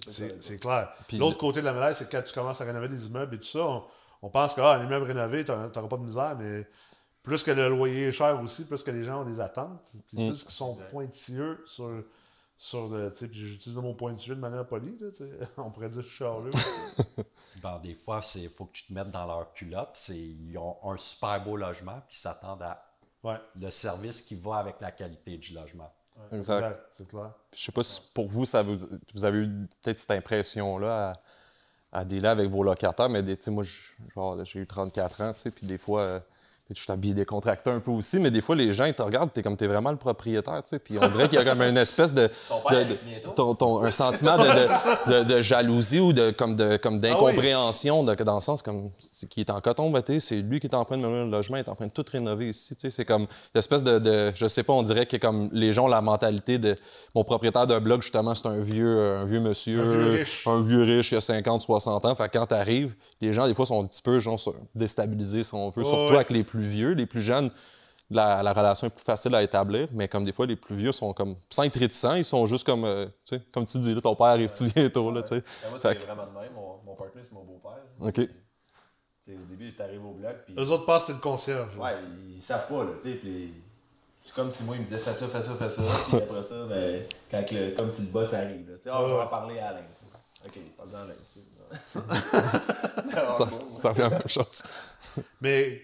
[0.10, 0.92] C'est- clair.
[1.08, 3.08] Puis L'autre le- côté de la médaille, c'est que quand tu commences à rénover des
[3.08, 3.84] immeubles et tout ça, on,
[4.22, 6.68] on pense que ah, un immeuble rénové, tu n'auras pas de misère, mais
[7.30, 10.00] plus que le loyer est cher aussi, plus que les gens ont des attentes, puis
[10.30, 12.04] plus qu'ils sont pointilleux sur.
[12.58, 15.30] sur le- tu sais, puis j'utilise le mot pointilleux de manière polie, là, tu sais.
[15.58, 16.52] on pourrait dire charleux.
[16.54, 17.24] aussi.
[17.62, 19.90] Bon, des fois, il faut que tu te mettes dans leur culotte.
[19.94, 22.84] C'est- Ils ont un super beau logement, puis ils s'attendent à
[23.24, 25.92] ouais, le service qui va avec la qualité du logement.
[26.34, 26.58] Exact.
[26.58, 27.32] exact, c'est clair.
[27.56, 28.78] Je sais pas si pour vous, ça vous,
[29.14, 29.48] vous avez eu
[29.82, 31.12] peut-être cette impression-là
[31.92, 33.64] à, à dealer avec vos locataires, mais des- tu sais, moi,
[34.44, 36.20] j'ai eu 34 ans, tu sais, puis des fois, euh,
[36.76, 39.32] je suis habillé décontracté un peu aussi, mais des fois, les gens, ils te regardent,
[39.34, 41.62] t'es comme t'es vraiment le propriétaire, tu sais, puis on dirait qu'il y a comme
[41.62, 42.30] une espèce de...
[42.48, 46.78] Ton père de- de- ton- ton- un sentiment de, de- jalousie ou de, comme de,
[46.78, 48.92] comme d'incompréhension, de- dans le sens comme
[49.30, 51.58] qui est en coton batté, c'est lui qui est en train de mener le logement,
[51.58, 54.32] il est en train de tout rénover ici, tu sais, c'est comme une espèce de,
[54.36, 56.76] je sais pas, on dirait que comme les gens ont la mentalité de
[57.16, 60.48] mon propriétaire d'un blog justement, c'est un vieux un vieux monsieur, Un vieux riche.
[60.48, 63.66] un vieux riche qui a 50, 60 ans, fait quand t'arrives, les gens des fois
[63.66, 64.38] sont un petit peu genre
[64.76, 67.52] déstabilisés si on veut, surtout avec les plus vieux, les plus jeunes
[68.12, 70.92] la, la relation est plus facile à établir, mais comme des fois, les plus vieux
[70.92, 73.94] sont comme, sans être réticents, ils sont juste comme, euh, tu sais, comme tu dis,
[73.94, 75.42] là, ton père arrive-tu bientôt, là, tu sais.
[75.62, 76.54] Ben, moi, Fait c'est que- vraiment de même.
[76.56, 77.84] Mon, mon partner, c'est mon beau-père.
[78.00, 78.14] OK.
[78.16, 78.28] Tu
[79.22, 80.56] sais, au début, tu arrives au bloc, puis.
[80.58, 81.78] Eux autres pensent que t'es le concierge.
[81.78, 81.94] Ouais,
[82.34, 83.54] ils savent pas, là, tu sais, puis
[84.26, 86.42] c'est comme si moi, il me disait fais ça, fais ça, fais ça, puis après
[86.42, 89.22] ça, ben, quand le- comme si le boss arrive, là, tu sais, ah, je vais
[89.22, 90.48] en parler à Alain, tu sais.
[90.48, 91.46] Ok, parle dans Alain, tu sais.
[93.32, 94.64] Ça, ça revient à la même chose.
[95.42, 95.82] Mais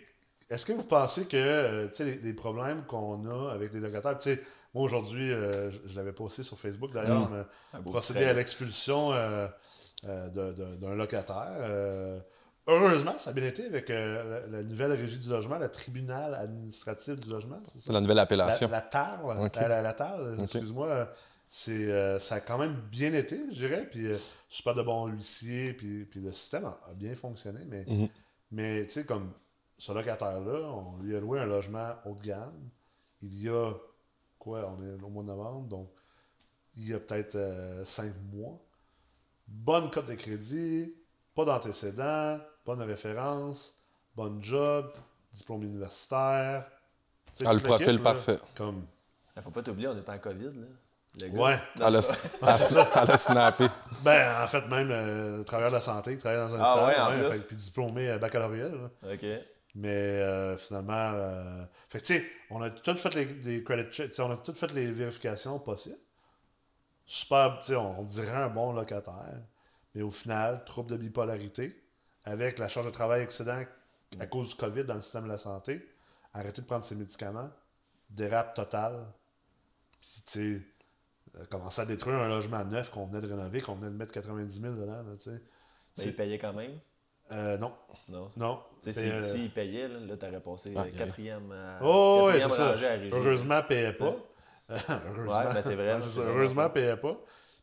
[0.50, 4.30] est-ce que vous pensez que euh, les, les problèmes qu'on a avec les locataires, tu
[4.32, 4.42] sais,
[4.74, 8.30] moi aujourd'hui, euh, je, je l'avais posté sur Facebook d'ailleurs, on a beau procédé trait.
[8.30, 9.48] à l'expulsion euh,
[10.04, 12.22] d'un locataire.
[12.68, 16.34] Heureusement, ça a bien été avec euh, la, la nouvelle régie du logement, le tribunal
[16.34, 17.62] administratif du logement.
[17.66, 17.94] c'est ça?
[17.94, 18.68] La nouvelle La, appellation.
[18.70, 21.12] la TAR, la, la- excuse-moi,
[21.48, 24.16] c'est, euh, ça a quand même bien été, je dirais, puis euh,
[24.50, 28.08] super de bons huissiers, puis, puis le système a, a bien fonctionné, mais, Mhm.
[28.50, 29.32] mais tu sais, comme
[29.78, 32.70] ce locataire-là, on lui a loué un logement haut de gamme,
[33.22, 33.72] il y a,
[34.40, 35.90] quoi, on est au mois de novembre, donc
[36.76, 38.58] il y a peut-être euh, cinq mois,
[39.48, 40.94] bonne cote de crédit,
[41.34, 43.76] pas d'antécédents, bonne référence,
[44.16, 44.92] bonne job,
[45.34, 46.70] diplôme universitaire.
[47.46, 48.40] Ah, le profil là, parfait.
[48.56, 48.86] Comme,
[49.36, 50.68] Il faut pas t'oublier, on est en COVID, là.
[51.22, 51.40] Le gars.
[51.42, 51.60] Ouais.
[51.86, 52.18] Elle a, ça.
[52.42, 52.48] elle
[52.80, 53.68] a- elle a snappé.
[54.04, 57.20] ben, en fait, même euh, travailleur de la santé, qui travaille dans un Ah hôpital,
[57.20, 57.38] ouais, en plus.
[57.40, 58.70] fait- puis diplômé euh, baccalauréat.
[58.70, 58.90] là.
[59.14, 59.26] Ok.
[59.76, 64.32] Mais euh, finalement, euh, fait tu sais, on a tout fait les, credit checks, on
[64.32, 65.98] a tout fait les vérifications possibles.
[67.06, 69.42] Super, on, dirait un bon locataire.
[69.94, 71.84] Mais au final, trouble de bipolarité,
[72.24, 73.64] avec la charge de travail excédent
[74.20, 75.86] à cause du COVID dans le système de la santé,
[76.34, 77.50] arrêter de prendre ses médicaments,
[78.10, 79.06] dérape total.
[80.00, 80.62] Puis, tu sais,
[81.38, 84.14] euh, commencer à détruire un logement neuf qu'on venait de rénover, qu'on venait de mettre
[84.14, 85.42] 90 000 dedans, tu sais.
[85.98, 86.80] Il payait quand même.
[87.32, 87.74] Euh, non,
[88.10, 88.28] Non.
[88.38, 88.60] non.
[88.82, 91.52] Tu sais, Mais, euh, s'il payait, là, là t'aurais passé Ah, euh, quatrième.
[91.52, 92.72] à- Oh, ouais, quatrième ça.
[92.72, 92.98] rangée à.
[93.16, 94.16] Heureusement, elle payait pas.
[95.06, 95.38] Heureusement.
[95.38, 97.18] Ouais, ben, c'est vrai, Ouais, vraiment Heureusement, elle payait pas.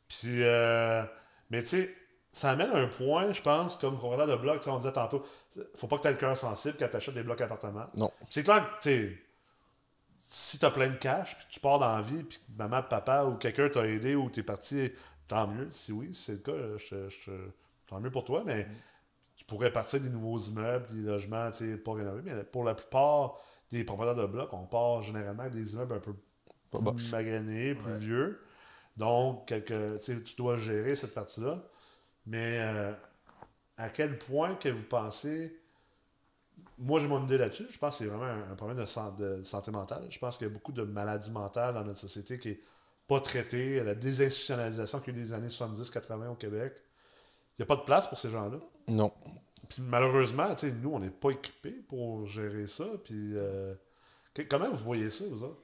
[0.08, 1.04] Puis, euh,
[1.50, 1.94] mais tu sais,
[2.32, 5.22] ça amène un point, je pense, comme propriétaire de bloc, on disait tantôt,
[5.74, 7.86] faut pas que tu aies le cœur sensible quand tu achètes des blocs appartements.
[7.96, 8.10] Non.
[8.30, 9.18] C'est clair que, tu sais,
[10.18, 12.82] si tu as plein de cash, puis tu pars dans la vie, puis que maman,
[12.82, 14.90] papa ou quelqu'un t'a aidé ou tu es parti,
[15.28, 15.68] tant mieux.
[15.70, 17.32] Si oui, si c'est le cas, je, je-
[17.88, 18.66] tant mieux pour toi, mais
[19.42, 22.22] tu pourrais partir des nouveaux immeubles, des logements, tu sais, pas rénovés.
[22.24, 23.36] Mais pour la plupart
[23.70, 27.94] des propriétaires de blocs, on part généralement avec des immeubles un peu plus maganés, plus
[27.94, 28.40] vieux.
[28.96, 31.60] Donc, quelque, tu dois gérer cette partie-là.
[32.26, 32.92] Mais euh,
[33.76, 35.58] à quel point que vous pensez.
[36.78, 37.66] Moi, j'ai mon idée là-dessus.
[37.70, 40.06] Je pense que c'est vraiment un, un problème de, san- de santé mentale.
[40.08, 42.58] Je pense qu'il y a beaucoup de maladies mentales dans notre société qui n'est
[43.08, 43.82] pas traitée.
[43.82, 46.82] La désinstitutionnalisation qu'il y a eu des années 70-80 au Québec.
[47.58, 48.58] Il n'y a pas de place pour ces gens-là.
[48.88, 49.12] Non.
[49.68, 52.84] Puis malheureusement, tu sais, nous, on n'est pas équipés pour gérer ça.
[53.04, 53.74] Puis euh,
[54.34, 55.62] que- comment vous voyez ça, vous autres?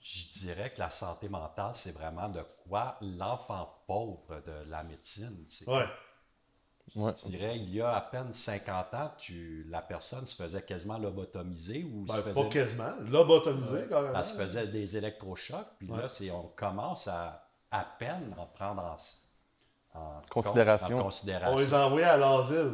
[0.00, 5.44] Je dirais que la santé mentale, c'est vraiment de quoi l'enfant pauvre de la médecine.
[5.48, 5.84] C'est- Ouais.
[6.94, 7.12] Ouais.
[7.20, 10.98] Je dirais, il y a à peine 50 ans, tu, la personne se faisait quasiment
[10.98, 12.92] lobotomiser ou Ben, se pas faisait, quasiment.
[13.10, 14.16] Lobotomisé, carrément.
[14.16, 15.66] elle se faisait des électrochocs.
[15.80, 17.42] Puis là, c'est, on commence à
[17.72, 18.94] à peine en prendre en,
[19.96, 20.98] en Considération.
[21.06, 21.10] en
[21.52, 22.72] On les a envoyés à l'asile.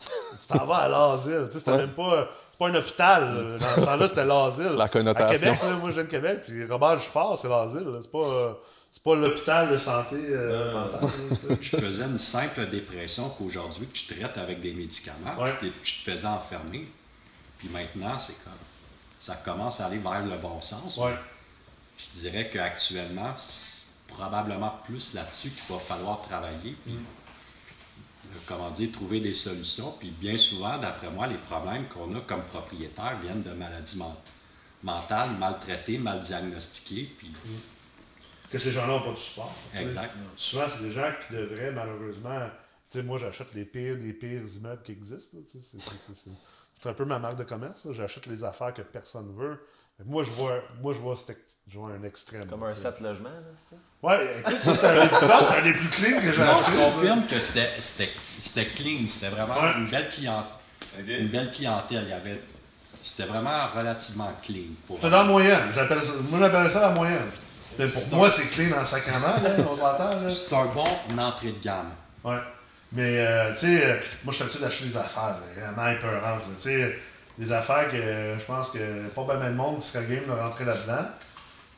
[0.00, 1.46] tu t'en vas à l'asile.
[1.46, 2.28] Tu sais, c'était même pas.
[2.50, 3.34] C'est pas un hôpital.
[3.34, 3.58] là.
[3.58, 4.72] Dans ce temps-là, c'était l'asile.
[4.76, 5.52] La connotation.
[5.52, 7.86] À Québec, là, moi, je viens de Québec, puis Robert Giffard, c'est l'asile.
[8.00, 8.52] C'est pas, euh,
[8.90, 11.00] c'est pas l'hôpital de santé euh, mentale.
[11.30, 11.56] tu sais.
[11.58, 15.50] Tu faisais une simple dépression qu'aujourd'hui, que tu traites avec des médicaments, Ouais.
[15.60, 15.70] tu
[16.04, 16.86] te faisais enfermer.
[17.58, 18.52] Puis maintenant, c'est comme.
[19.18, 20.98] Ça commence à aller vers le bon sens.
[20.98, 21.14] Ouais.
[21.96, 23.71] Je dirais qu'actuellement, c'est
[24.16, 26.76] probablement plus là-dessus qu'il va falloir travailler.
[26.84, 29.92] Puis, euh, comment dire, trouver des solutions.
[29.98, 34.14] Puis bien souvent, d'après moi, les problèmes qu'on a comme propriétaire viennent de maladies men-
[34.82, 37.12] mentales, mal traitées, mal diagnostiquées.
[37.18, 37.32] Puis,
[38.50, 39.52] Que ces gens-là n'ont pas de support.
[39.74, 40.14] Exact.
[40.36, 42.38] Souvent, c'est des gens qui devraient, malheureusement.
[42.90, 45.38] Tu sais, moi, j'achète les pires des pires immeubles qui existent.
[45.48, 46.28] c'est-
[46.84, 47.86] un peu ma marque de commerce.
[47.92, 49.60] J'achète les affaires que personne ne veut.
[50.06, 51.14] Moi, je vois, moi, je vois,
[51.68, 52.46] je vois un extrême.
[52.46, 53.76] Comme un set logement, là, c'est ça?
[54.02, 56.72] Ouais, écoute, ça, c'est un, des- plus clean que j'ai Non, acheté.
[56.72, 59.06] je confirme que c'était c'était- c'était clean.
[59.06, 59.72] C'était vraiment Ouais.
[59.78, 60.46] une, belle client-
[61.06, 62.02] une belle clientèle.
[62.04, 62.40] Il y avait,
[63.02, 64.64] c'était vraiment relativement clean.
[64.86, 65.70] Pour C'est dans la moyenne.
[65.72, 67.30] J'appelle ça, moi, j'appelle ça la moyenne.
[67.78, 70.28] Mais pour moi, un- c'est clean en sacrament, là, on s'entend.
[70.28, 71.90] C'est un bon une entrée de gamme.
[72.24, 72.38] Ouais.
[72.94, 76.22] Mais, euh, tu sais, euh, moi, je suis habitué d'acheter des affaires vraiment épeurantes.
[76.40, 76.54] là.
[76.56, 76.98] Tu sais,
[77.44, 77.96] des affaires que
[78.38, 81.08] je pense que pas bien de monde serait game de rentrer là-dedans.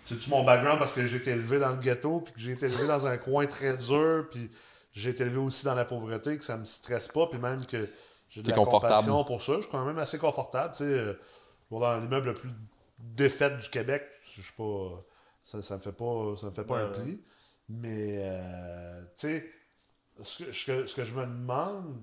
[0.04, 2.66] C'est-tu mon background parce que j'ai été élevé dans le ghetto, puis que j'ai été
[2.66, 4.50] élevé dans un coin très dur, puis
[4.92, 7.88] j'ai été élevé aussi dans la pauvreté, que ça me stresse pas, puis même que
[8.28, 8.92] j'ai de la confortable.
[8.92, 9.54] compassion pour ça.
[9.56, 10.72] Je suis quand même assez confortable.
[10.74, 11.14] Tu sais, euh,
[11.70, 12.50] je vais dans l'immeuble le plus
[12.98, 14.04] défait du Québec,
[14.36, 15.02] je suis pas.
[15.42, 17.22] Ça, ça me fait pas, ça me fait pas un Ouais, pli.
[17.68, 19.50] Mais, euh, tu sais,
[20.22, 21.96] ce que, ce que- ce que je me demande,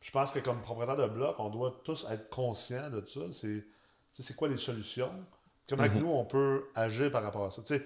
[0.00, 3.20] je pense que comme propriétaire de bloc, on doit tous être conscients de ça.
[3.30, 3.64] C'est, tu
[4.14, 5.12] sais, c'est quoi les solutions?
[5.68, 7.62] Comment que nous, on peut agir par rapport à ça?
[7.62, 7.84] Tu sais,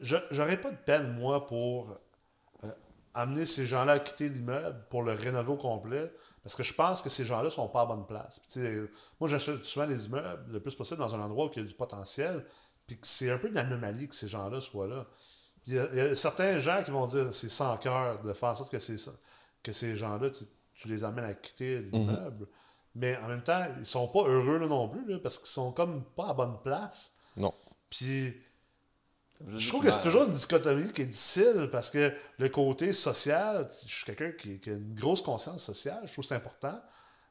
[0.00, 1.96] je j'aurais pas de peine, moi, pour
[2.64, 2.70] euh,
[3.14, 6.12] amener ces gens-là à quitter l'immeuble pour le rénover au complet.
[6.42, 8.38] Parce que je pense que ces gens-là sont pas à bonne place.
[8.38, 11.50] Puis, tu sais, moi, j'achète souvent les immeubles le plus possible dans un endroit où
[11.56, 12.44] il y a du potentiel.
[12.86, 15.06] Puis que c'est un peu une anomalie que ces gens-là soient là.
[15.66, 18.32] Il y, a- il y a certains gens qui vont dire c'est sans cœur de
[18.34, 18.76] faire en sorte que,
[19.62, 20.28] que ces gens-là,
[20.74, 22.46] tu, les amènes à quitter l'immeuble.
[22.94, 25.72] Mais en même temps, ils sont pas heureux là, non plus, là, parce qu'ils sont
[25.72, 27.14] comme pas à bonne place.
[27.36, 27.52] Non.
[27.90, 28.34] Puis
[29.56, 32.92] je trouve que que c'est toujours une dichotomie qui est difficile parce que le côté
[32.92, 36.36] social, je suis quelqu'un qui, qui a une grosse conscience sociale, je trouve que c'est
[36.36, 36.80] important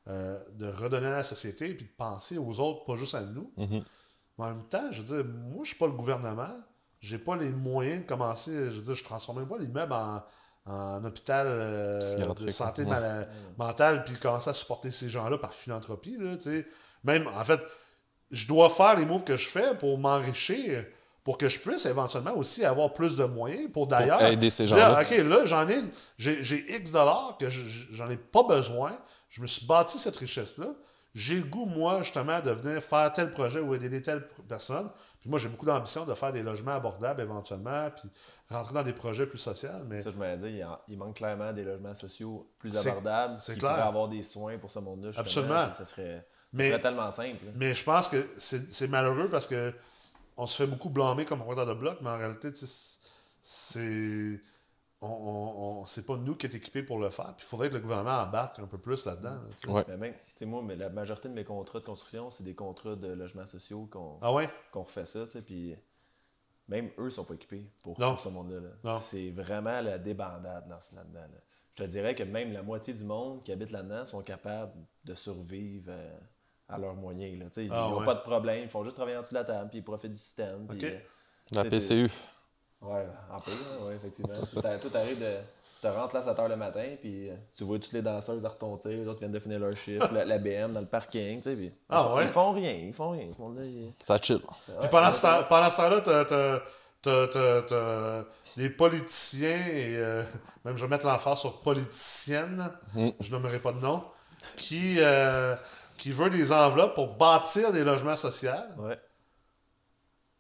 [0.08, 3.54] euh, de redonner à la société et de penser aux autres, pas juste à nous.
[3.58, 6.60] Mais en même temps, je veux dire, moi, je suis pas le gouvernement,
[7.00, 10.22] j'ai pas les moyens de commencer, je veux dire, je transforme même pas l'immeuble en,
[10.66, 12.90] en hôpital euh, de santé ouais.
[12.90, 13.26] mala-
[13.58, 16.36] mentale puis commencer à supporter ces gens-là par philanthropie, là.
[17.04, 17.60] Même, en fait,
[18.32, 20.86] je dois faire les moves que je fais pour m'enrichir,
[21.24, 24.78] pour que je puisse éventuellement aussi avoir plus de moyens pour d'ailleurs aider ces dire,
[24.78, 25.02] gens-là.
[25.02, 25.76] OK, là, j'en ai,
[26.18, 28.98] j'ai, j'ai X dollars que je- je- j'en ai pas besoin.
[29.30, 30.68] Je me suis bâti cette richesse-là.
[31.14, 34.90] J'ai le goût, moi, justement, de venir faire tel projet ou aider telle personne.
[35.24, 38.10] Puis moi, j'ai beaucoup d'ambition de faire des logements abordables éventuellement, puis
[38.50, 39.70] rentrer dans des projets plus sociaux.
[39.88, 43.38] Mais Ça, je me dis, il, manque clairement des logements sociaux plus abordables.
[43.40, 43.72] c'est clair.
[43.72, 45.12] pourraient avoir des soins pour ce monde-là.
[45.16, 45.70] Absolument.
[45.70, 47.46] Ça serait, ça Mais- serait tellement simple.
[47.56, 49.74] Mais je pense que c'est malheureux parce que
[50.36, 53.00] on se fait beaucoup blâmer comme propriétaire de bloc, mais en réalité, tu sais,
[53.42, 54.42] c'est.
[55.06, 57.34] On, on, on- c'est pas nous qui est équipés pour le faire.
[57.36, 59.36] Puis il faudrait que le gouvernement embarque un peu plus là-dedans.
[59.66, 59.72] là.
[59.74, 59.84] Ouais.
[59.84, 63.08] Tu sais, moi, mais la majorité de mes contrats de construction, c'est des contrats de
[63.14, 64.48] logements sociaux qu'on Ah ouais?
[64.74, 65.76] refait ça, puis
[66.70, 68.12] même eux sont pas équipés pour, Non.
[68.12, 68.98] pour ce monde-là.
[69.00, 71.20] C'est vraiment la débandade dans ce là-dedans.
[71.34, 71.38] là.
[71.78, 75.16] je te dirais que même la moitié du monde qui habite là-dedans sont capables de
[75.16, 76.18] survivre euh,
[76.70, 77.38] à leurs moyens.
[77.40, 77.46] Là.
[77.50, 78.06] Tu sais, Ah, ils n'ont ouais.
[78.06, 80.14] pas de problème, ils font juste travailler en dessous de la table, puis ils profitent
[80.14, 80.66] du système.
[80.68, 80.84] puis, Ok.
[80.86, 81.00] euh,
[81.52, 82.10] La PCU.
[82.84, 83.52] Ouais, en peu,
[83.88, 84.34] oui, effectivement.
[84.52, 84.60] tout,
[84.98, 85.36] arrive de.
[85.80, 88.46] Tu rentres là à 7 h le matin, puis euh, tu vois toutes les danseuses
[88.46, 91.42] à retontir, les autres viennent de finir leur chiffre, la, la BM dans le parking,
[91.42, 91.56] tu sais.
[91.58, 92.24] puis Ah, ils, font, ouais?
[92.24, 93.28] ils font rien, ils font rien.
[93.36, 94.40] Ce monde-là, il- Ça chill.
[94.80, 96.60] Puis pendant ce, temps, pendant ce temps-là, t'as, t'as,
[97.02, 98.24] t'as, t'as- t'as
[98.56, 100.24] les politiciens, et euh,
[100.64, 102.64] même je vais mettre l'emphase sur politiciennes,
[103.20, 104.04] je nommerai pas de nom,
[104.56, 105.54] qui, euh,
[105.98, 108.98] qui veut des enveloppes pour bâtir des logements sociaux, Ouais.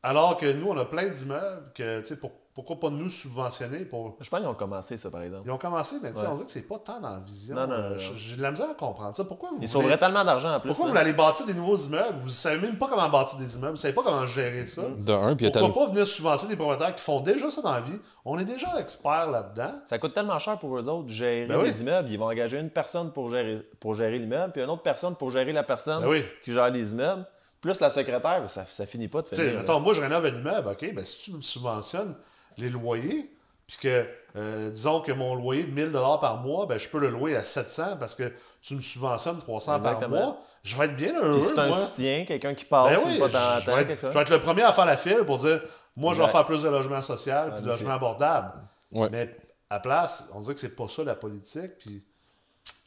[0.03, 3.79] Alors que nous, on a plein d'immeubles, que, tu sais, pour- pourquoi pas nous subventionner
[3.83, 4.15] pour...
[4.21, 5.41] Je pense qu'ils ont commencé ça, par exemple.
[5.47, 6.27] Ils ont commencé, mais tu sais, Ouais.
[6.33, 7.55] on dit que c'est pas tant dans la vision.
[7.55, 7.97] Non, non, Euh, non.
[7.97, 9.23] J'ai de la misère à comprendre ça.
[9.23, 10.69] Pourquoi vous Ils voulez- sauveraient tellement d'argent en plus.
[10.69, 12.19] Pourquoi vous allez bâtir des nouveaux immeubles?
[12.19, 14.83] Vous savez même pas comment bâtir des immeubles, vous savez pas comment gérer ça.
[14.83, 17.49] De un, puis il y a Pourquoi pas venir subventionner des propriétaires qui font déjà
[17.49, 17.99] ça dans la vie?
[18.23, 19.71] On est déjà experts là-dedans.
[19.87, 21.65] Ça coûte tellement cher pour eux autres de gérer Ben oui.
[21.65, 22.11] les immeubles.
[22.11, 25.31] Ils vont engager une personne pour gérer, pour gérer l'immeuble, puis une autre personne pour
[25.31, 26.23] gérer la personne Ben oui.
[26.43, 27.25] qui gère les immeubles.
[27.63, 29.57] Plus la secrétaire, ben, ça, ça finit pas de Tu sais, finir.
[29.59, 32.13] mettons, moi, je rénove un immeuble, OK, ben si tu me subventionnes
[32.57, 33.31] les loyers,
[33.65, 37.09] puis que, euh, disons que mon loyer de 1000 par mois, ben je peux le
[37.09, 40.17] louer à 700 parce que tu me subventionnes 300 par Exactement.
[40.25, 40.37] mois.
[40.61, 41.77] Je vais être bien heureux, Puis c'est un moi.
[41.77, 44.09] soutien, quelqu'un qui passe Ben une oui, temps en je, vais quelque être, chose.
[44.11, 45.61] je vais être le premier à faire la file pour dire
[45.95, 47.85] moi, je vais faire plus de logements sociaux puis de aussi.
[47.85, 48.51] abordables.
[48.91, 49.07] Ouais.
[49.11, 49.35] Mais
[49.69, 51.77] à place, on dirait que c'est pas ça la politique.
[51.79, 52.05] Puis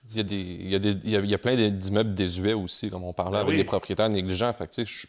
[0.09, 1.57] Il y, a des, il, y a des, il, y a, il y a plein
[1.71, 3.57] d'immeubles désuets aussi, comme on parlait Ben avec oui.
[3.57, 4.55] des propriétaires négligents.
[4.57, 5.07] Fait que, je-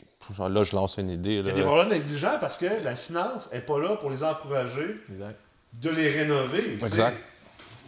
[0.50, 1.36] là, je lance une idée.
[1.36, 4.24] il y a des problèmes négligents parce que la finance n'est pas là pour les
[4.24, 5.36] encourager Exact.
[5.74, 6.74] de les rénover.
[6.82, 7.16] Exact.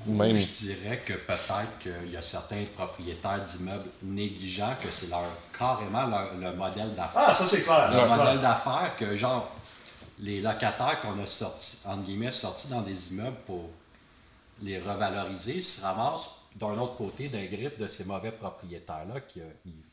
[0.05, 0.33] Même.
[0.35, 5.23] Je dirais que peut-être qu'il y a certains propriétaires d'immeubles négligents que c'est leur
[5.57, 7.23] carrément leur- le modèle d'affaires.
[7.27, 7.89] Ah, ça c'est clair.
[7.91, 9.51] le modèle d'affaires que genre
[10.21, 13.69] les locataires qu'on a sortis, entre guillemets, sortis dans des immeubles pour
[14.61, 19.45] les revaloriser se ramassent d'un autre côté d'un griffe de ces mauvais propriétaires-là qui euh,
[19.65, 19.83] ils-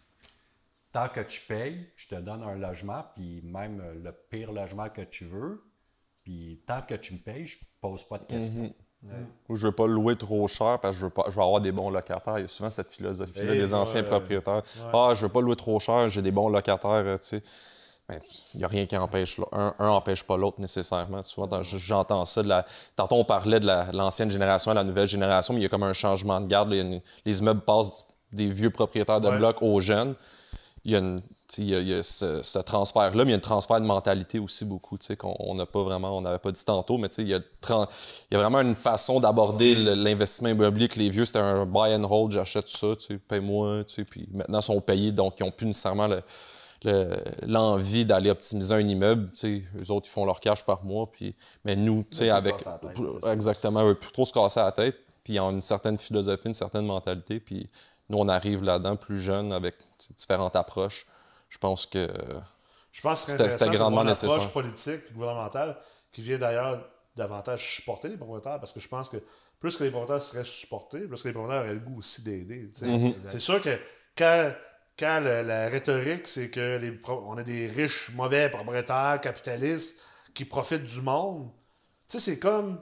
[0.93, 4.89] tant que tu payes, je te donne un logement, puis même euh, le pire logement
[4.89, 5.63] que tu veux,
[6.25, 8.75] puis tant que tu me payes, je pose pas de questions.
[9.49, 11.61] Ou je veux pas louer trop cher parce que je veux, pas, je veux avoir
[11.61, 12.39] des bons locataires.
[12.39, 14.09] Il y a souvent cette philosophie-là des anciens ouais.
[14.09, 14.63] propriétaires.
[14.93, 17.43] Ah, je veux pas louer trop cher, j'ai des bons locataires, euh, tu sais.
[18.55, 21.23] Il n'y a rien qui empêche un, un empêche pas l'autre nécessairement.
[21.23, 22.43] Souvent, j'entends ça.
[22.43, 22.65] De la...
[22.95, 25.69] Tantôt, on parlait de la- l'ancienne génération à la nouvelle génération, mais il y a
[25.69, 26.73] comme un changement de garde.
[26.73, 29.39] une- Les immeubles passent des vieux propriétaires de Ouais.
[29.39, 30.15] blocs aux jeunes.
[30.85, 33.25] Il y a, une- tu sais, il y a- il y a ce, ce transfert-là,
[33.25, 36.17] mais il y a un transfert de mentalité aussi beaucoup, qu'on on n'a pas vraiment,
[36.17, 39.19] on n'avait pas dit tantôt, mais il y a, il y a vraiment une façon
[39.19, 42.87] d'aborder l'investissement immobilier que les vieux, c'était un buy and hold, j'achète ça,
[43.27, 46.23] paye-moi, puis maintenant ils sont payés, donc ils n'ont plus nécessairement le-
[46.85, 50.85] le- l'envie d'aller optimiser un immeuble, tu sais, eux autres, ils font leur cash par
[50.85, 51.35] mois, puis,
[51.65, 54.73] mais nous, tu sais, plus se avec, tête, exactement, eux, plus trop se casser la
[54.73, 57.69] tête, puis ils ont une certaine philosophie, une certaine mentalité, puis
[58.09, 59.75] nous, on arrive là-dedans plus jeunes avec
[60.17, 61.07] différentes approches.
[61.49, 62.09] Je pense que
[62.93, 64.53] Je pense que C'était- grandement une approche nécessaire.
[64.53, 65.77] politique et gouvernementale
[66.13, 66.83] qui vient d'ailleurs
[67.15, 69.19] davantage supporter les propriétaires parce que je pense que
[69.61, 72.71] plus que les propriétaires seraient supportés, plus que les propriétaires auraient le goût aussi d'aider.
[72.81, 73.15] Mm-hmm.
[73.29, 73.79] C'est sûr que
[74.17, 74.51] quand,
[74.99, 80.01] quand le- la rhétorique, c'est que les on a des riches, mauvais propriétaires, capitalistes
[80.35, 81.49] qui profitent du monde,
[82.09, 82.79] tu sais, c'est comme.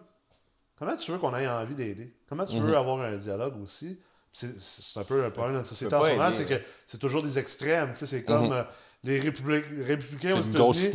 [0.79, 2.13] Comment tu veux qu'on ait envie d'aider?
[2.29, 4.01] Comment tu veux avoir un dialogue aussi?
[4.33, 7.23] C'est un peu le problème de notre société en ce moment, c'est que c'est toujours
[7.23, 7.91] des extrêmes.
[7.93, 8.65] tu sais, C'est comme euh,
[9.05, 10.87] les républi- républicains aux États-Unis.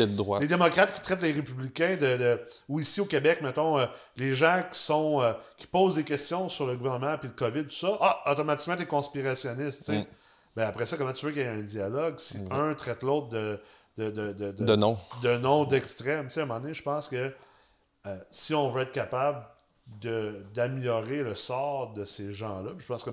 [0.42, 3.86] Les démocrates qui traitent les républicains de, de- ou ici au Québec, mettons, euh,
[4.18, 7.64] les gens qui sont euh, qui posent des questions sur le gouvernement puis le COVID,
[7.64, 9.80] tout ça, ah, automatiquement t'es conspirationniste.
[9.80, 10.00] tu sais.
[10.00, 10.06] Mm.
[10.60, 13.30] Ben, après ça, comment tu veux qu'il y ait un dialogue si un traite l'autre
[13.30, 13.60] de
[13.98, 14.98] de, de, de, de non.
[15.22, 16.26] de nom d'extrême?
[16.28, 17.32] Tu sais, à un moment donné, je pense que
[18.08, 19.46] euh, si on veut être capable
[20.54, 23.10] d'améliorer le sort de ces gens-là, je pense que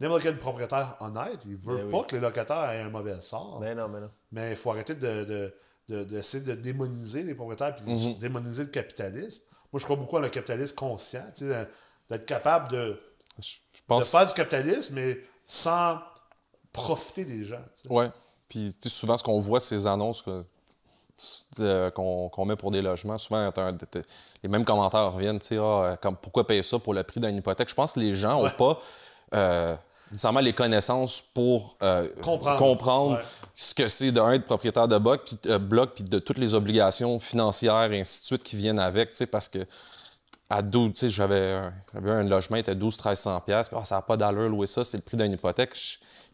[0.00, 2.06] n'importe quel propriétaire honnête, il veut Ben pas oui.
[2.08, 3.58] que les locataires aient un mauvais sort.
[3.60, 4.10] Ben non, mais non.
[4.32, 5.54] Mais il faut arrêter de, de,
[5.88, 8.14] de- d'essayer de démoniser les propriétaires puis Mhm.
[8.14, 9.42] de démoniser le capitalisme.
[9.72, 11.68] Moi, je crois beaucoup à le capitalisme conscient, tu sais,
[12.10, 13.00] d'être capable de,
[13.38, 14.10] Je je de pense.
[14.10, 15.98] faire du capitalisme, mais sans
[16.76, 17.60] profiter des gens.
[17.90, 18.08] Ouais.
[18.48, 20.44] Puis souvent, ce qu'on voit, ces annonces que-
[21.60, 24.00] euh, qu'on qu'on met pour des logements, souvent, t'as un- t'as-
[24.42, 25.38] les mêmes commentaires reviennent.
[25.58, 27.68] Ah, comme, pourquoi payer ça pour le prix d'une hypothèque?
[27.70, 28.78] Je pense que les gens n'ont pas
[29.34, 29.74] euh,
[30.12, 32.58] nécessairement les connaissances pour euh, Comprendre.
[32.58, 33.22] comprendre Ouais.
[33.56, 36.54] ce que c'est d'un être propriétaire de bloc, puis, euh, bloc, puis de toutes les
[36.54, 39.10] obligations financières et ainsi de suite qui viennent avec.
[39.10, 39.66] tu sais, Parce que
[40.48, 43.68] à 12, tu sais, j'avais un, j'avais un logement, il était 12 1300 pièces.
[43.74, 45.74] Ah, ça n'a pas d'allure louer ça, c'est le prix d'une hypothèque.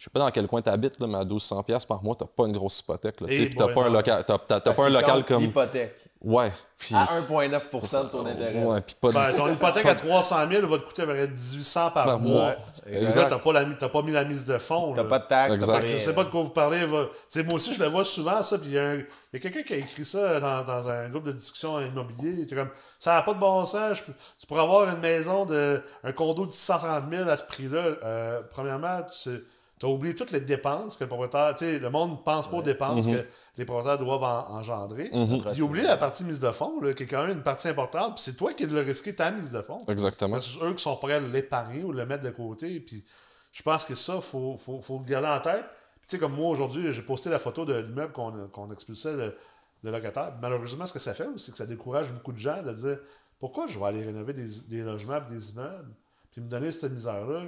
[0.03, 2.17] Je sais pas dans quel coin tu habites, là, mais à 1200 pièces par mois,
[2.19, 3.21] t'as pas une grosse hypothèque.
[3.21, 5.25] Là, tu sais, Et puis t'as pas un local, t'as, t'as- t'as pas un local
[5.25, 5.43] comme.
[5.45, 5.95] L'hypothèque.
[6.21, 6.51] Ouais.
[6.93, 8.65] À 1,9 de ton intérêt.
[8.65, 11.13] Ouais, puis pas de- Ben, ton hypothèque à 300 000 va te coûter à peu
[11.13, 12.57] près 1800 par mois.
[12.85, 13.31] Tu Exact.
[13.31, 14.93] n'as pas, la t'as pas mis la mise de fonds.
[14.93, 15.81] T'as pas de taxes, t'as Exact.
[15.83, 15.87] pas.
[15.87, 16.85] Je sais pas de quoi vous parlez.
[16.85, 18.59] va- Tu sais, moi aussi, je le vois souvent, ça.
[18.59, 20.89] Puis il y a, un- il y a quelqu'un qui a écrit ça dans, dans
[20.89, 22.33] un groupe de discussion immobilier.
[22.33, 23.99] Il était comme Ça n'a pas de bon sens.
[23.99, 24.03] je
[24.37, 27.85] tu pourrais avoir une maison, de, un condo de 630 000 à ce prix-là.
[28.03, 29.45] Euh, premièrement, tu
[29.87, 31.55] as oublié toutes les dépenses que le propriétaire.
[31.55, 33.27] Tu sais, le monde ne pense pas aux dépenses que
[33.57, 35.09] les propriétaires doivent en- engendrer.
[35.09, 37.69] Puis il oublie la partie mise de fonds, là, qui est quand même une partie
[37.69, 38.15] importante.
[38.17, 39.79] Puis c'est toi qui dois risquer ta mise de fonds.
[39.89, 40.41] Exactement.
[40.41, 42.81] C'est eux qui sont prêts à l'épargner ou le mettre de côté.
[42.81, 43.05] Puis
[43.51, 45.65] je pense que ça, il faut, faut, faut le garder en tête.
[45.99, 49.13] Puis, tu sais, comme moi, aujourd'hui, j'ai posté la photo de l'immeuble qu'on qu'on expulsait
[49.15, 49.37] le,
[49.83, 50.33] le locataire.
[50.41, 52.99] Malheureusement, ce que ça fait aussi, c'est que ça décourage beaucoup de gens de dire
[53.39, 55.93] pourquoi je vais aller rénover des, des logements et des immeubles,
[56.31, 57.43] puis me donner cette misère-là,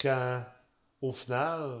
[0.00, 0.42] quand,
[1.02, 1.80] au final,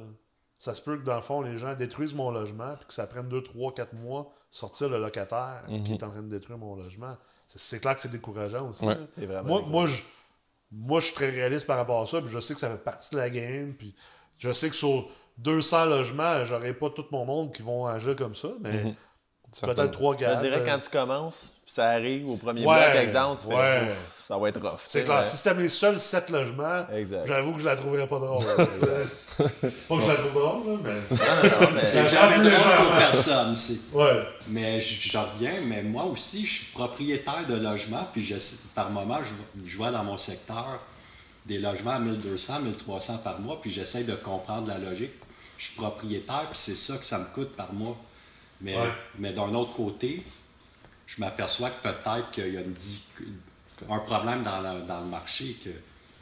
[0.58, 3.06] ça se peut que, dans le fond, les gens détruisent mon logement, puis que ça
[3.06, 6.74] prenne 2, 3, 4 mois sortir le locataire qui est en train de détruire mon
[6.76, 7.16] logement.
[7.48, 8.86] C'est- clair que c'est décourageant aussi.
[8.86, 8.96] Ouais.
[9.44, 10.02] Moi, moi, je,
[10.70, 12.82] moi, je suis très réaliste par rapport à ça, puis je sais que ça fait
[12.84, 13.94] partie de la game, puis
[14.38, 15.08] je sais que sur
[15.38, 18.94] 200 logements, j'aurai pas tout mon monde qui vont agir comme ça, mais
[19.50, 19.74] Certainement.
[19.82, 20.36] peut-être 3 Je gars.
[20.36, 23.88] te dirais, quand tu commences, ça arrive au premier Ouais, bloc, exemple, tu fais, ouais.
[24.26, 24.80] ça va être rough.
[24.84, 25.20] C'est clair.
[25.20, 27.26] mais- Si c'était mes seuls 7 logements, Exact.
[27.28, 28.42] j'avoue que je la trouverais pas drôle.
[28.56, 31.16] pas que je la trouve drôle, là, mais.
[31.16, 33.54] Non, non, mais- C'est jamais drôle pour personne.
[33.54, 34.26] c'est- Ouais.
[34.48, 38.34] Mais j'en reviens, mais moi aussi, je suis propriétaire de logements, puis je,
[38.74, 40.80] par moment, je, je vois dans mon secteur
[41.46, 45.12] des logements à 1200, 1300 par mois, puis j'essaie de comprendre la logique.
[45.56, 47.96] Je suis propriétaire, puis c'est ça que ça me coûte par mois.
[48.60, 48.88] Mais, Ouais.
[49.20, 50.22] mais d'un autre côté,
[51.10, 52.74] je m'aperçois que peut-être qu'il y a une
[53.88, 55.72] un problème dans, la- dans le marché, qu'il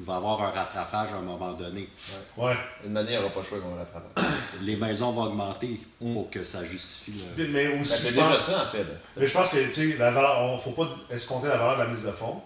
[0.01, 1.89] va y avoir un rattrapage à un moment donné.
[2.37, 2.55] Ouais.
[2.85, 4.19] Une manière, il n'y aura pas le choix qu'on le rattrape.
[4.63, 7.49] Les maisons vont augmenter pour que ça justifie le...
[7.49, 8.85] Mais aussi, déjà ça, en fait.
[8.85, 8.91] là.
[9.17, 11.83] Mais je pense que, tu sais, la valeur, on faut pas escompter la valeur de
[11.83, 12.41] la mise de fonds.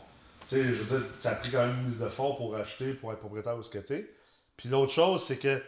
[0.49, 2.57] Tu sais, je veux dire, ça a pris quand même une mise de fonds pour
[2.57, 4.11] acheter, pour être propriétaire ou ce que t'es.
[4.57, 5.63] Puis l'autre chose, c'est que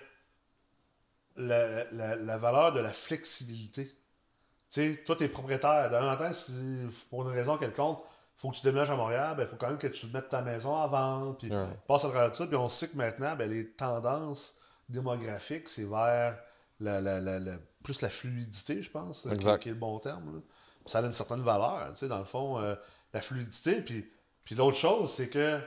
[1.37, 3.91] la, la, la valeur de la flexibilité.
[4.75, 5.89] Tu sais, toi, t'es propriétaire.
[5.89, 8.01] D'un en temps, si pour une raison quelconque,
[8.37, 10.75] faut que tu déménages à Montréal, il faut quand même que tu mettes ta maison
[10.77, 11.69] à vendre, puis Ouais.
[11.87, 12.47] passe à travers tout ça.
[12.49, 14.55] Puis on sait que maintenant, ben, les tendances
[14.89, 16.37] démographiques, c'est vers
[16.81, 19.63] la, la, la, la- plus la fluidité, je pense, qui- Exact.
[19.63, 20.35] qui, est le bon terme.
[20.35, 20.41] là.
[20.87, 22.75] Ça a une certaine valeur, tu sais, dans le fond, euh,
[23.13, 23.81] la fluidité.
[23.81, 24.11] Puis,
[24.43, 25.65] puis l'autre chose, c'est que, tu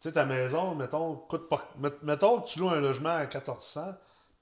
[0.00, 3.94] sais, ta maison, mettons, coûte pas, met- mettons que tu loues un logement à 1400,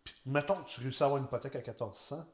[0.03, 2.27] puis mettons que tu réussis à avoir une hypothèque à 1400,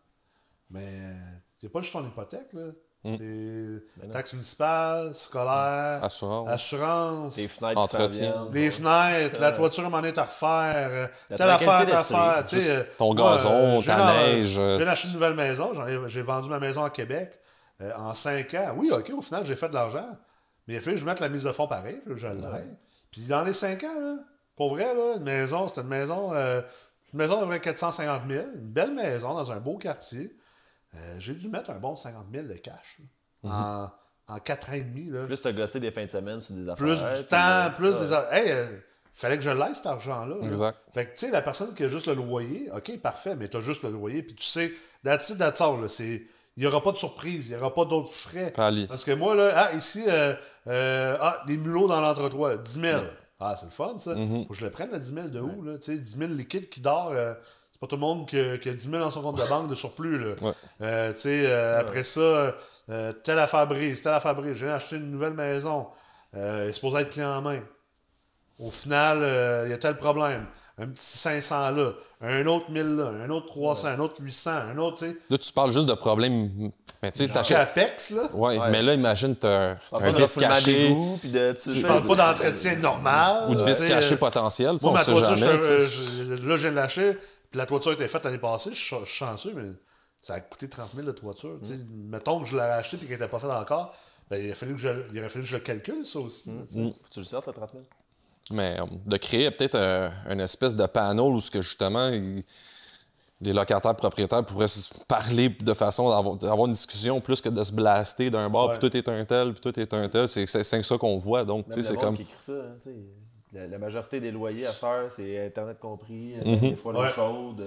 [0.71, 1.13] mais
[1.59, 2.71] c'est pas juste ton hypothèque, là.
[3.05, 6.49] C'est taxes municipales, scolaires, Assurance.
[6.51, 8.49] assurance, Tes fenêtres Entretien.
[8.53, 11.07] les fenêtres, la toiture à donné, à refaire, euh,
[11.37, 14.77] telle affaire, tu sais, Juste euh, ton moi, gazon, j'ai ta la- neige, euh.
[14.79, 15.73] J'ai acheté une nouvelle maison,
[16.09, 17.39] j'ai vendu ma maison à Québec
[17.81, 18.75] euh, en 5 ans.
[18.77, 20.05] Oui, OK, au final, j'ai fait de l'argent.
[20.67, 22.77] Mais il a fallu que je mette la mise de fonds pareil, puis je l'ai.
[23.13, 24.17] Puis dans les 5 ans, là,
[24.57, 26.61] pour vrai, là, une maison, c'était une maison, euh,
[27.13, 30.37] une maison de près 450 000, une belle maison dans un beau quartier.
[30.99, 32.99] Euh, j'ai dû mettre un bon 50 000 de cash
[33.45, 33.91] là,
[34.29, 35.11] en, en 4 ans et demi.
[35.11, 35.27] Là.
[35.27, 36.85] Plus t'as gossé des fins de semaine sur des affaires.
[36.87, 38.09] Plus du temps, plus ouais.
[38.09, 38.37] des.
[38.37, 38.67] Hey, euh,
[39.13, 40.37] fallait que je l'aille cet argent-là.
[40.41, 40.47] là.
[40.47, 40.79] Exact.
[40.95, 43.57] Fait que, tu sais, la personne qui a juste le loyer, OK, parfait, mais tu
[43.57, 44.73] as juste le loyer, puis tu sais,
[45.05, 46.25] that's it, that's all, là, c'est.
[46.57, 48.51] Il n'y aura pas de surprise, il n'y aura pas d'autres frais.
[48.51, 48.89] Pali.
[48.89, 50.35] Parce que moi, là, ah, ici, euh,
[50.67, 53.01] euh, ah, des mulots dans l'entretoit, 10 000.
[53.39, 54.15] Ah, c'est le fun, ça.
[54.15, 54.43] Mm-hmm.
[54.43, 55.79] Faut que je le prenne, le 10 000 de où, là?
[55.79, 57.13] Tu sais, 10 000 liquide qui dort.
[57.13, 57.33] euh,
[57.81, 59.49] c'est pas tout le monde qui a, qui a 10 000 dans son compte de
[59.49, 60.35] banque de surplus, là.
[60.43, 60.53] Ouais.
[60.83, 62.57] Euh, tu sais, euh, après ça,
[62.91, 64.57] euh, telle affaire brise, telle affaire brise.
[64.57, 65.87] J'ai acheté une nouvelle maison.
[66.37, 67.61] Euh, elle est supposée être clé en main.
[68.59, 70.47] Au final, euh, il y a tel problème.
[70.81, 74.79] Un petit 500 là, un autre 1000 là, un autre 300, un autre 800, un
[74.79, 75.17] autre, tu sais.
[75.29, 76.71] Là, tu parles juste de problèmes.
[77.03, 77.57] Mais tu sais, t'achètes.
[77.59, 78.23] Apex, là.
[78.33, 78.71] Ouais, Ouais.
[78.71, 81.53] mais là, imagine, t'as un pas de vice refoulement caché de.
[81.53, 83.51] Tu Je parle pas d'entretien normal.
[83.51, 84.73] ou de sais, caché potentiel.
[84.73, 85.59] tu sais, Moi, on sait jamais.
[85.59, 87.21] là, je viens de lâcher, puis
[87.55, 89.71] la toiture a été faite l'année passée, je suis chanceux, mais
[90.21, 91.59] ça a coûté 30 000 de toiture.
[91.63, 92.09] Mm.
[92.11, 93.95] Mettons que je l'avais acheté et qu'elle n'était pas faite encore,
[94.29, 96.51] ben, il, a fallu que je, il aurait fallu que je le calcule, ça aussi.
[96.51, 96.67] Mm.
[96.67, 96.83] tu sais.
[96.83, 97.83] Faut que tu le sortes, le 30 000.
[98.51, 102.43] Mais euh, de créer peut-être un- une espèce de panel où ce que justement il-
[103.41, 107.71] les locataires propriétaires pourraient se parler de façon d'avoir une discussion plus que de se
[107.73, 110.29] blaster d'un bord, puis tout est un tel, puis tout est un tel.
[110.29, 111.45] C'est ça qu'on voit.
[111.45, 112.17] Donc, c'est comme.
[112.17, 112.91] qui écrit ça, hein.
[113.53, 117.11] La, la majorité des loyers à faire, c'est Internet compris, euh, des fois l'eau Ouais.
[117.13, 117.63] chaude.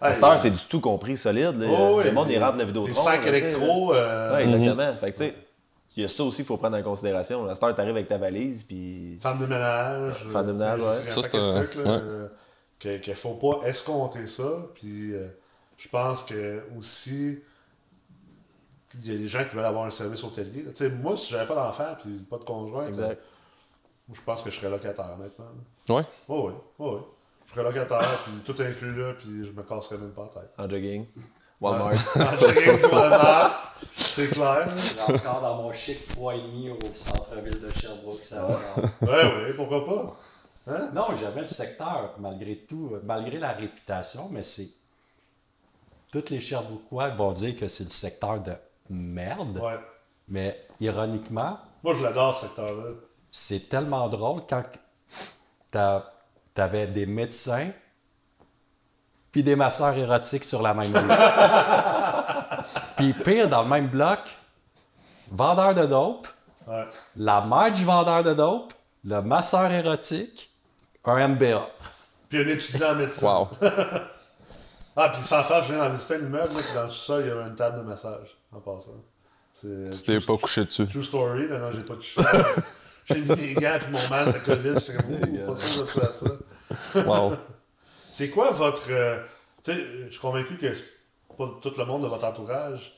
[0.00, 0.38] à cette heure, ouais.
[0.38, 1.56] c'est du tout compris, solide.
[1.58, 1.66] là.
[1.70, 3.94] Oh, oui, le monde, il rentre la vidéo Les sacs électro.
[3.94, 4.94] euh, Oui, exactement.
[4.96, 5.34] Fait que, tu sais,
[5.96, 7.46] il y a ça aussi qu'il faut prendre en considération.
[7.48, 9.16] À cette heure, tu arrives avec ta valise, puis.
[9.20, 10.26] Femme de ménage.
[10.30, 10.92] Femme de euh, ménage, ouais.
[11.04, 12.02] c'est Ça, un c'est un- là, ouais.
[12.02, 12.28] euh,
[12.78, 14.66] que- qu'il faut pas escompter ça.
[14.74, 15.28] Puis euh,
[15.78, 17.38] je pense que aussi,
[19.02, 20.64] il y a des gens qui veulent avoir un service hôtelier.
[20.74, 23.18] sais, moi, si j'avais pas d'enfant puis pas de conjoint, Exact.
[24.12, 25.44] Je pense que je serais locataire, honnêtement.
[25.88, 25.94] là.
[25.94, 26.04] Ouais?
[26.28, 27.00] Oh oui, oh oui.
[27.44, 30.50] Je serais locataire, puis tout inclus là, puis je me casserais même pas la tête.
[30.58, 31.06] En jogging.
[31.60, 31.92] Walmart.
[32.16, 33.52] En jogging le mat,
[33.94, 34.68] c'est clair.
[35.08, 38.22] Encore dans mon chic 3,5 au centre-ville de Sherbrooke.
[38.24, 38.58] Ça va.
[39.02, 40.16] Ouais, oui, pourquoi pas?
[40.68, 40.90] Hein?
[40.94, 44.68] Non, j'aimais le secteur, malgré tout, malgré la réputation, mais c'est.
[46.12, 48.52] Tous les Sherbrookeois vont dire que c'est le secteur de
[48.90, 49.78] merde, Ouais.
[50.28, 52.90] mais ironiquement, Moi, je l'adore, ce secteur-là.
[53.38, 54.62] C'est tellement drôle quand
[55.70, 56.10] t'as-
[56.54, 57.70] t'avais des médecins
[59.30, 61.08] puis des masseurs érotiques sur la même rue.
[62.96, 64.20] puis pire, dans le même bloc,
[65.30, 66.26] vendeur de dope,
[66.66, 66.84] Ouais.
[67.16, 68.72] la mère du vendeur de dope,
[69.04, 70.50] le masseur érotique,
[71.04, 71.68] un MBA.
[72.30, 73.26] Puis un étudiant en médecine.
[73.28, 73.48] Wow.
[74.98, 77.22] Ah, puis sans faire, je viens d'en visiter un immeuble, là, puis dans le sous-sol,
[77.22, 78.92] il y avait une table de massage, en passant.
[79.60, 80.86] Tu t'es pas couché dessus.
[80.86, 82.18] True story, là, non, j'ai pas touché.
[83.06, 86.10] j'ai mis des gants puis mon masque de COVID, j'étais comme, pas sûr de faire
[86.10, 87.02] ça.
[87.06, 87.32] Wow.
[88.10, 88.82] C'est quoi votre.
[88.90, 89.18] euh,
[89.62, 90.84] tu sais, je suis convaincu que c'est
[91.36, 92.94] pas tout le monde de votre entourage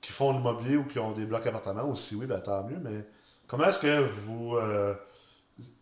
[0.00, 2.78] qui font l'immobilier ou qui ont des blocs appartements, ou si oui, ben tant mieux,
[2.82, 3.06] mais
[3.46, 4.56] comment est-ce que vous.
[4.56, 4.94] euh,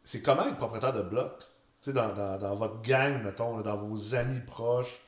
[0.03, 1.39] c'est comment être propriétaire de bloc?
[1.39, 1.47] Tu
[1.91, 5.01] sais, dans, dans, dans votre gang, mettons, dans vos amis proches,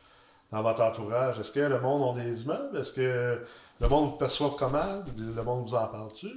[0.52, 1.38] dans votre entourage.
[1.40, 2.78] Est-ce que le monde a des immeubles?
[2.78, 3.42] Est-ce que
[3.80, 5.02] le monde vous perçoit comment?
[5.16, 6.28] Le monde vous en parle-tu?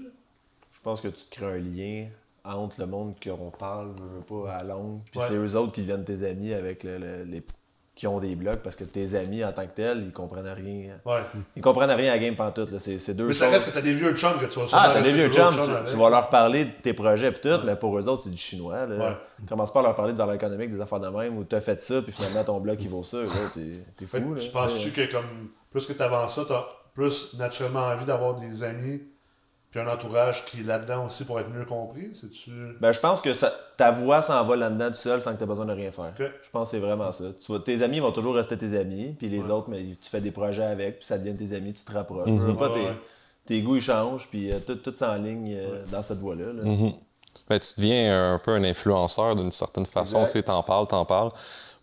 [0.90, 2.08] Pense que tu te crées un lien
[2.44, 4.02] entre le monde qu'on parle, je
[4.34, 5.26] veux pas, à longue, puis Ouais.
[5.28, 7.44] c'est eux autres qui deviennent tes amis avec le- le- les
[7.96, 10.96] qui ont des blocs, parce que tes amis en tant que tels, ils comprennent rien.
[11.06, 11.20] Ouais.
[11.58, 12.72] Ils comprennent rien à la game pantoute.
[12.72, 12.80] là.
[12.80, 13.54] C'est c'est deux Mais ça choses.
[13.56, 15.54] reste que t'as des vieux chums que tu vas Ah, t'as des vieux chums,
[15.86, 18.38] tu, vas leur parler de tes projets pis tout, mais pour eux autres, c'est du
[18.38, 18.86] chinois.
[18.88, 18.98] Là.
[19.10, 19.46] Ouais.
[19.50, 21.80] Commence pas à leur parler de valeur économique, des affaires de même, ou t'as fait
[21.82, 23.18] ça, puis finalement ton bloc il vaut ça.
[23.18, 23.60] Autres,
[23.98, 24.34] T'es Fait fou.
[24.34, 28.06] Là, tu penses-tu que comme plus que tu avances ça, tu as plus naturellement envie
[28.06, 29.02] d'avoir des amis
[29.72, 32.10] puis un entourage qui est là-dedans aussi pour être mieux compris?
[32.14, 32.52] C'est-tu?
[32.82, 35.44] Ben, je pense que ça- ta voix s'en va là-dedans tout seul sans que tu
[35.44, 36.12] aies besoin de rien faire.
[36.18, 37.26] Je pense que c'est vraiment ça.
[37.40, 40.22] Tu vas- tes amis vont toujours rester tes amis, puis les autres, mais tu fais
[40.22, 42.26] des projets avec, puis ça devient tes amis, tu te rapproches.
[42.58, 42.98] Pas, Ouais, tes, ouais.
[43.46, 46.54] tes goûts ils changent, puis euh, tout, tout s'enligne euh, dans cette voie-là.
[46.54, 46.64] là.
[47.48, 50.26] Ben, tu deviens un peu un influenceur d'une certaine façon.
[50.26, 51.30] Tu t'en parles, t'en parles.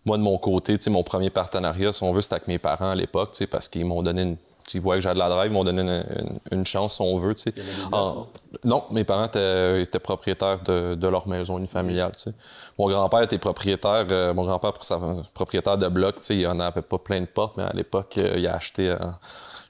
[0.05, 2.59] Moi, de mon côté, tu sais, mon premier partenariat, si on veut, c'était avec mes
[2.59, 4.37] parents à l'époque, tu sais, parce qu'ils m'ont donné une.
[4.75, 7.03] Ils voyaient que j'avais de la drive, ils m'ont donné une, une- une chance, si
[7.03, 7.35] on veut.
[7.35, 7.55] tu sais.
[7.93, 8.27] En-
[8.65, 12.13] Non, mes parents étaient, étaient propriétaires de, de leur maison unifamiliale.
[12.13, 12.33] tu sais.
[12.79, 14.73] Mon grand-père était propriétaire, euh, mon grand-père
[15.35, 18.19] propriétaire de bloc, tu sais, il en avait pas plein de portes, mais à l'époque,
[18.19, 18.97] euh, il a acheté, euh,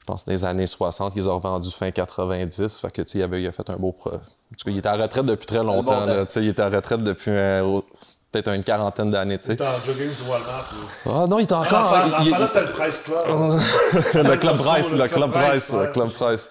[0.01, 2.79] je pense, dans les années 60, ils ont revendu fin 90.
[2.79, 3.93] Fait que, tu sais, il, avait, il a fait un beau.
[3.93, 6.07] pro- En tout cas, il était en retraite depuis très longtemps.
[6.07, 7.85] là, tu sais, il était en retraite depuis euh, au-
[8.43, 9.39] peut-être une quarantaine d'années.
[9.39, 9.57] tu sais.
[9.57, 10.71] T'es en jogging du Walmart.
[11.07, 11.81] Ah non, il était Ah, encore.
[11.81, 14.25] il- ce temps-là, il- c'était le Price Club.
[14.31, 16.49] le club presse, le Club Price, le club presse.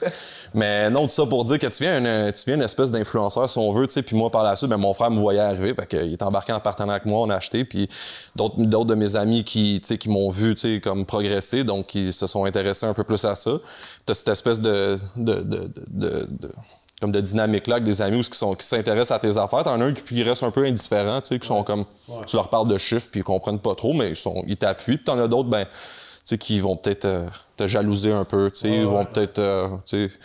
[0.57, 3.49] Mais non, tout ça pour dire que tu viens une, tu viens une espèce d'influenceur,
[3.49, 4.03] si on veut, tu sais.
[4.03, 6.53] Puis moi, par la suite, ben, mon frère me voyait arriver, fait qu'il est embarqué
[6.53, 7.65] en partenariat avec moi, on a acheté.
[7.65, 7.89] Puis
[8.37, 11.65] d'autres, d'autres de mes amis qui, tu sais, qui m'ont vu, tu sais, comme progresser,
[11.65, 13.51] donc qui se sont intéressés un peu plus à ça.
[14.05, 16.25] Tu as cette espèce de- de-
[17.01, 19.63] comme de dynamique-là avec des amis où qui, sont, qui s'intéressent à tes affaires.
[19.63, 21.85] T'en as un qui puis, qui reste un peu indifférent, tu sais, qui sont comme...
[22.25, 24.97] Tu leur parles de chiffres, puis ils comprennent pas trop, mais ils, sont, ils t'appuient.
[24.97, 25.71] Puis t'en as d'autres, ben, tu
[26.23, 27.27] sais, qui vont peut-être euh,
[27.57, 29.39] te jalouser un peu, tu sais, ils vont peut-être...
[29.39, 30.15] euh, tu sais,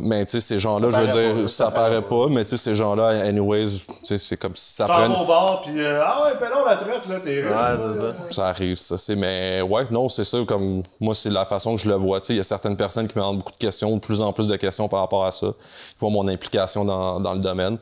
[0.00, 2.50] mais tu sais, ces gens-là, je veux dire, pas, ça, ça paraît pas, mais tu
[2.50, 5.12] sais, ces gens-là, anyways, tu sais, c'est comme si ça T'en prenne...
[5.12, 7.44] vas au bar, puis euh, ah ouais, non, la traite, là, t'es riche.
[7.44, 8.12] Ouais, là.
[8.28, 8.34] ça.
[8.34, 8.98] Ça arrive, ça.
[8.98, 10.38] C'est, mais ouais, non, c'est ça.
[10.46, 12.20] Comme moi, c'est la façon que je le vois.
[12.20, 14.22] Tu sais, Il y a certaines personnes qui me demandent beaucoup de questions, de plus
[14.22, 15.46] en plus de questions par rapport à ça.
[15.46, 17.78] Ils voient mon implication dans, dans le domaine.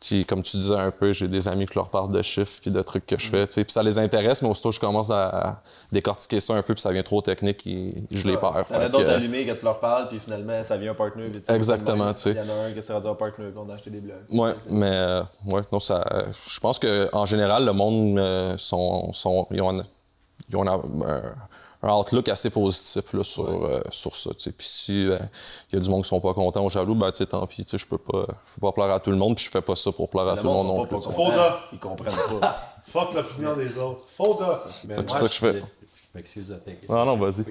[0.00, 2.70] Puis, comme tu disais un peu, j'ai des amis qui leur parlent de chiffres puis
[2.70, 3.46] de trucs que je fais.
[3.46, 6.80] Puis ça les intéresse, mais aussitôt que je commence à, décortiquer ça un peu, puis
[6.80, 7.68] ça devient trop technique,
[8.10, 8.66] je les perds.
[8.68, 10.94] T'en as Fait d'autres que, allumés quand tu leur parles, puis finalement, ça vient un
[10.94, 11.30] partner.
[11.48, 12.30] Exactement, tu sais.
[12.30, 14.00] Il y en a un qui s'est rendu un partner, puis on a acheté des
[14.00, 14.14] blocs.
[14.30, 16.06] Ouais, mais euh, ouais, non, ça.
[16.48, 19.10] Je pense que en général, le monde euh, sont,
[19.50, 19.74] ils ont,
[21.82, 24.30] un, outlook assez positif là, sur, euh, sur ça.
[24.30, 24.52] tu sais.
[24.52, 25.18] Puis si il
[25.72, 27.64] y a du monde qui sont pas contents ou jaloux, ben tu sais, tant pis.
[27.64, 29.50] tu sais, Je peux pas, je peux pas plaire à tout le monde, puis je
[29.50, 31.10] fais pas ça pour plaire à Le tout le monde non plus.
[31.10, 31.60] Fauda.
[31.72, 32.74] Ils comprennent pas.
[32.82, 34.04] Fuck l'opinion des autres.
[34.84, 35.52] Mais C'est moi, ça que je fais.
[35.54, 35.64] Je
[36.14, 36.92] m'excuse de t'inquiéter.
[36.92, 37.44] Non, non, vas-y.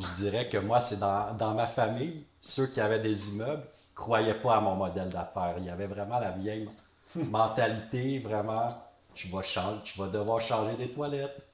[0.00, 3.62] Je dirais que moi, c'est dans, dans ma famille, ceux qui avaient des immeubles
[3.94, 5.54] croyaient pas à mon modèle d'affaires.
[5.58, 6.68] Il y avait vraiment la vieille
[7.14, 8.68] mentalité, vraiment,
[9.14, 11.46] tu vas, changer, tu vas devoir changer des toilettes.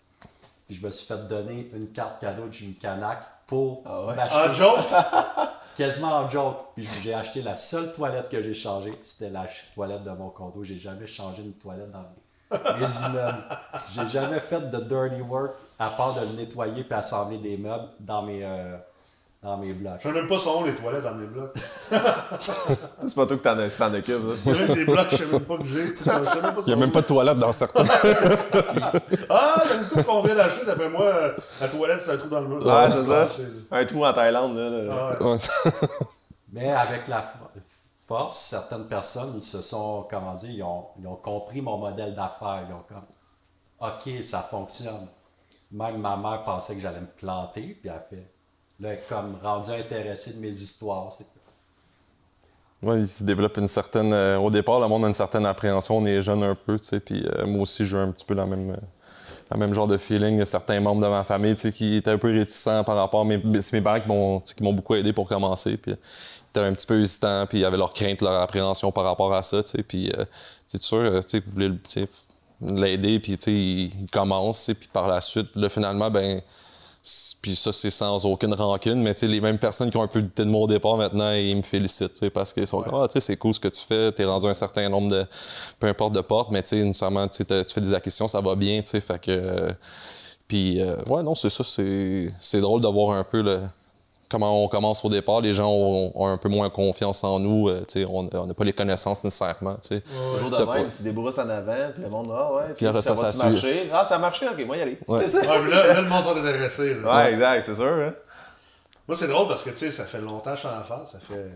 [0.69, 4.85] Puis je me suis fait donner une carte cadeau d'une Canac pour En m'acheter joke,
[5.77, 6.59] quasiment en joke.
[6.77, 10.63] Puis j'ai acheté la seule toilette que j'ai changée, c'était la toilette de mon condo.
[10.63, 13.45] J'ai jamais changé une toilette dans mes, mes immeubles.
[13.95, 17.89] J'ai jamais fait de dirty work à part de le nettoyer puis assembler des meubles
[18.01, 18.77] dans mes, euh,
[19.43, 19.95] dans mes blocs.
[19.99, 21.55] Je sais même pas son les toilettes dans mes blocs.
[21.91, 24.09] C'est pas toi que t'en as- occupes.
[24.09, 24.35] là.
[24.45, 25.85] Il y a même des blocs que je sais même pas que j'ai.
[25.87, 27.85] Il n'y a même pas de toilette dans certains.
[29.31, 31.13] Ah, le tout qu'on vient d'acheter, d'après moi,
[31.61, 32.59] la toilette, c'est un trou dans le mur.
[32.67, 33.29] Ouais, c'est ça.
[33.71, 35.17] Ah, Un trou en Thaïlande, là.
[35.21, 35.37] Ouais.
[36.53, 37.61] Mais avec la fo-
[38.07, 42.15] force, certaines personnes, ils se sont, comment dire, ils ont, ils ont compris mon modèle
[42.15, 42.65] d'affaires.
[42.69, 43.05] Ils ont comme,
[43.89, 45.07] OK, ça fonctionne.
[45.71, 48.31] Même ma mère pensait que j'allais me planter, puis elle fait,
[49.09, 51.09] comme rendu intéressée de mes histoires.
[52.83, 54.13] Ouais, il se développe une certaine.
[54.13, 55.99] euh, au départ, le monde a une certaine appréhension.
[55.99, 57.01] On est jeune un peu, tu sais.
[57.01, 60.35] Puis euh, moi aussi, j'ai un petit peu la même, euh, même genre de feeling.
[60.35, 62.85] Il y a certains membres de ma famille, tu sais, qui étaient un peu réticents
[62.85, 65.77] par rapport mes, c'est mes parents qui m'ont, beaucoup aidé pour commencer.
[65.77, 69.05] Puis ils étaient un petit peu hésitants, puis ils avaient leur crainte, leur appréhension par
[69.05, 69.83] rapport à ça, tu sais.
[69.83, 70.13] Puis
[70.69, 71.73] c'est sûr, tu sais, vous voulez
[72.61, 76.11] l'aider, puis tu sais, il, il commence, tu sais, puis par la suite, là, finalement,
[76.11, 76.41] ben.
[77.41, 80.09] Puis ça, c'est sans aucune rancune, mais tu sais, les mêmes personnes qui ont un
[80.09, 83.09] peu douté de au départ, maintenant, ils me félicitent, tu parce qu'ils sont comme, ah,
[83.09, 85.25] tu sais, c'est cool ce que tu fais, t'es rendu un certain nombre de,
[85.79, 88.83] peu importe de portes, mais tu sais, tu tu fais des acquisitions, ça va bien,
[88.83, 89.31] tu sais, fait que...
[89.31, 89.71] euh,
[90.49, 93.61] puis, euh, ouais, non, c'est ça, c'est drôle de voir un peu le,
[94.29, 95.41] comment on commence au départ.
[95.41, 98.55] Les gens ont, ont un peu moins confiance en nous, euh, tu sais, on n'a
[98.55, 100.01] pas les connaissances nécessairement, tu sais.
[100.35, 103.03] Toujours de même, pas- tu débrousses en avant, puis le monde, ah ouais, puis, après
[103.03, 103.51] ça, va ça suit.
[103.51, 103.91] marcher.
[103.93, 104.99] Ah, ça a marché, ok, moi y aller.
[105.09, 105.27] Ouais.
[105.29, 105.41] Ça.
[105.41, 106.95] Ouais, là, là, le monde sont intéressés.
[106.95, 107.17] là.
[107.17, 107.85] Ouais, exact, c'est sûr.
[107.87, 108.13] Hein?
[109.07, 111.13] Moi, c'est drôle parce que, tu sais, ça fait longtemps que je suis en phase.
[111.13, 111.51] Ça fait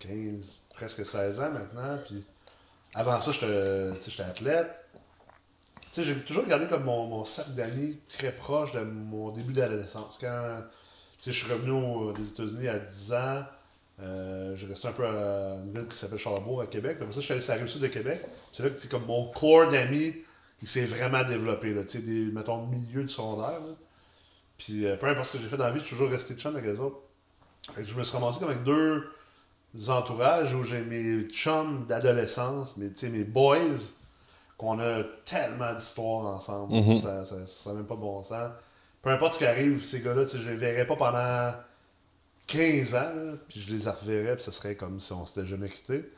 [0.00, 1.98] 15, presque 16 ans maintenant.
[2.04, 2.26] Puis
[2.94, 3.46] avant ça, j'étais
[3.94, 4.80] tu sais, j'étais athlète.
[5.92, 9.52] Tu sais, j'ai toujours gardé comme mon, mon cercle d'amis très proche de mon début
[9.52, 10.18] d'adolescence.
[10.20, 10.58] Quand,
[11.32, 13.44] je suis revenu aux, des États-Unis à 10 ans,
[14.00, 16.98] euh, j'ai resté un peu à une ville qui s'appelle Charlebourg, à Québec.
[16.98, 18.20] Comme ça, je suis allé sur la rive sud de Québec.
[18.52, 20.14] C'est là que, comme mon corps d'amis,
[20.62, 21.82] il s'est vraiment développé, là.
[21.82, 23.74] Des, mettons, milieu de secondaire, là.
[24.58, 26.34] Puis euh, peu importe ce que j'ai fait dans la vie, je suis toujours resté
[26.34, 26.98] chum avec eux autres.
[27.74, 29.04] Fait que je me suis ramassé comme avec deux
[29.88, 33.58] entourages où j'ai mes chums d'adolescence, mes, mes boys,
[34.56, 36.72] qu'on a tellement d'histoires ensemble.
[36.84, 38.50] Tu sais, Ça ça- ça n'a même pas bon sens.
[39.06, 41.52] Peu importe ce qui arrive, ces gars-là, tu sais, je les verrai pas pendant
[42.48, 45.68] 15 ans, là, puis je les reverrais, puis ce serait comme si on s'était jamais
[45.68, 46.10] quitté.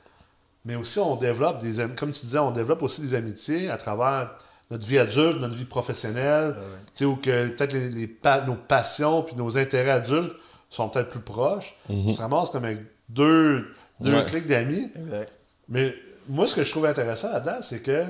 [0.65, 4.35] Mais aussi, on développe des comme tu disais, on développe aussi des amitiés à travers
[4.71, 6.65] notre vie adulte, notre vie professionnelle, tu
[6.95, 10.33] sais, où que peut-être les, les pa- nos passions puis nos intérêts adultes
[10.71, 11.75] sont peut-être plus proches.
[11.89, 12.81] Tu te ramasses comme avec
[13.11, 13.71] deux,
[14.01, 14.25] deux Ouais.
[14.25, 14.91] clics d'amis.
[14.97, 15.31] Exact.
[15.69, 15.95] Mais
[16.27, 18.05] moi, ce que je trouve intéressant là-dedans, c'est que,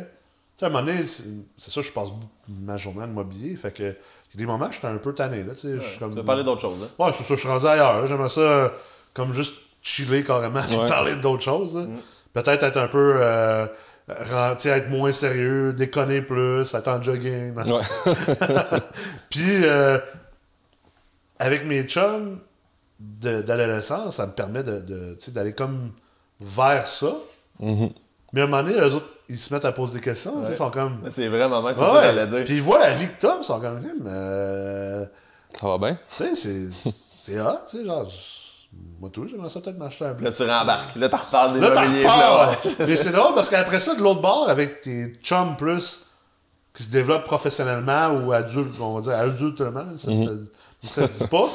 [0.58, 3.56] sais, à un moment donné, c'est ça, je passe de ma journée à.
[3.56, 5.98] Fait que, il y a des moments, j'étais un peu tanné, là, tu sais.
[5.98, 6.82] comme- Tu parler d'autre chose.
[6.98, 7.04] Hein?
[7.04, 8.06] Ouais, c'est ça, je suis rendu ailleurs.
[8.06, 8.68] J'aimerais ça euh,
[9.14, 10.88] comme juste chiller carrément Ouais.
[10.88, 11.76] parler d'autres choses.
[11.76, 11.86] là.
[12.34, 13.18] Peut-être être un peu.
[13.22, 13.66] Euh,
[14.08, 17.54] tu être moins sérieux, déconner plus, être en jogging.
[17.56, 17.82] Ouais.
[19.30, 19.98] Puis, euh,
[21.38, 22.38] avec mes chums
[23.00, 25.92] de- d'adolescence, ça me permet de, de, tu sais, d'aller comme
[26.40, 27.14] vers ça.
[27.60, 30.40] Mais à un moment donné, eux autres, ils se mettent à poser des questions.
[30.40, 31.00] tu sais, Ils sont comme.
[31.10, 32.44] C'est vraiment, c'est Ouais, ça que j'allais dire.
[32.44, 33.80] Puis ils voient la vie que puis ils sont comme.
[34.06, 35.04] Euh,
[35.60, 35.94] Ça va bien?
[35.94, 38.06] tu sais, c'est- c'est hot, tu sais, genre,
[39.00, 40.28] moi tout, j'aimerais ça peut-être m'acheter un bloc.
[40.28, 40.96] Là, tu rembarques.
[40.96, 41.90] Là, t'en reparles des reparles.
[42.02, 42.70] là, ouais.
[42.86, 46.06] Mais c'est drôle parce qu'après ça, de l'autre bord, avec tes chums plus
[46.74, 50.30] qui se développent professionnellement ou adultes, on va dire adultement, ça, ça,
[50.86, 51.48] ça se dit pas.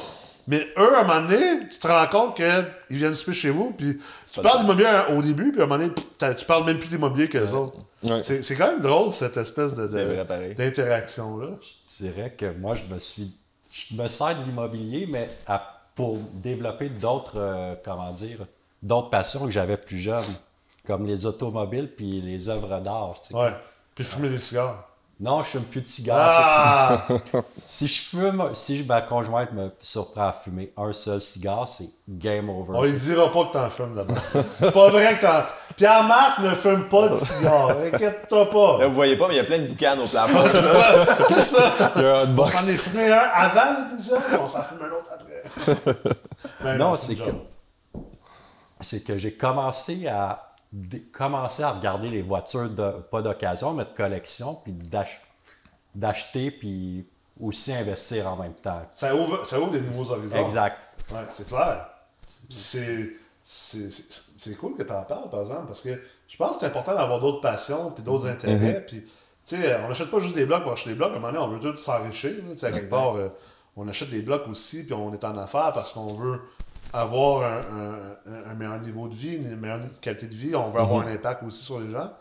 [0.48, 3.72] Mais eux, à un moment donné, tu te rends compte qu'ils viennent souper chez vous,
[3.72, 3.98] puis
[4.32, 7.30] tu parles d'immobilier au début, puis à un moment donné, tu parles même plus d'immobilier
[7.30, 7.78] qu'eux autres.
[8.04, 8.22] Ouais.
[8.24, 9.74] C'est quand même drôle, cette espèce
[10.58, 11.48] d'interaction-là.
[11.88, 13.34] Je dirais que moi, je me suis.
[13.72, 18.40] Je me sers de l'immobilier, mais à- pour développer d'autres, euh, comment dire,
[18.82, 20.24] d'autres passions que j'avais plus jeune,
[20.88, 23.14] comme les automobiles puis les œuvres d'art.
[23.22, 23.36] tu sais.
[23.36, 23.54] Ouais.
[23.96, 24.90] Puis fumer des cigares.
[25.24, 26.30] Non, je fume plus de cigares.
[26.30, 27.08] Ah!
[27.08, 31.88] c'est- Si je fume, si ma conjointe me surprend à fumer un seul cigare, c'est
[32.10, 32.74] game over.
[32.76, 34.18] On lui dira pas que t'en fumes d'abord.
[34.60, 35.44] C'est pas vrai que t'en.
[35.78, 37.70] Pierre-Marc ne fume pas de cigare.
[37.94, 38.78] Inquiète-toi pas.
[38.80, 40.44] Là, vous voyez pas, mais il y a plein de boucanes au plafond.
[40.48, 41.26] C'est ça.
[41.30, 41.74] C'est ça.
[41.96, 42.52] Il y a un On hotbox.
[42.52, 45.94] s'en est fumé un avant l'épisode, on s'en fume un autre après.
[46.64, 47.32] Ben Non, c'est c'est que,
[48.82, 50.52] c'est que j'ai commencé à,
[51.12, 55.22] commencé à regarder les voitures, de, pas d'occasion, mais de collection, puis d'ach-
[55.96, 57.06] d'acheter, puis
[57.40, 58.82] aussi investir en même temps.
[58.94, 60.44] Ça ouvre, ça ouvre des nouveaux horizons.
[60.44, 60.78] Exact.
[61.12, 61.90] Ouais, c'est clair.
[62.26, 63.14] C'est,
[64.58, 67.20] cool que tu en parles, par exemple, parce que je pense que c'est important d'avoir
[67.20, 68.86] d'autres passions puis d'autres intérêts.
[68.86, 69.10] Puis, tu
[69.62, 71.12] sais, on n'achète pas juste des blocs pour acheter des blocs.
[71.12, 72.32] À un moment donné, on veut tous s'enrichir.
[72.64, 73.30] à quelque part, euh,
[73.76, 76.40] on achète des blocs aussi, puis on est en affaires parce qu'on veut
[76.94, 80.56] avoir un, un- un meilleur niveau de vie, une meilleure qualité de vie.
[80.56, 82.12] On veut avoir un impact aussi sur les gens.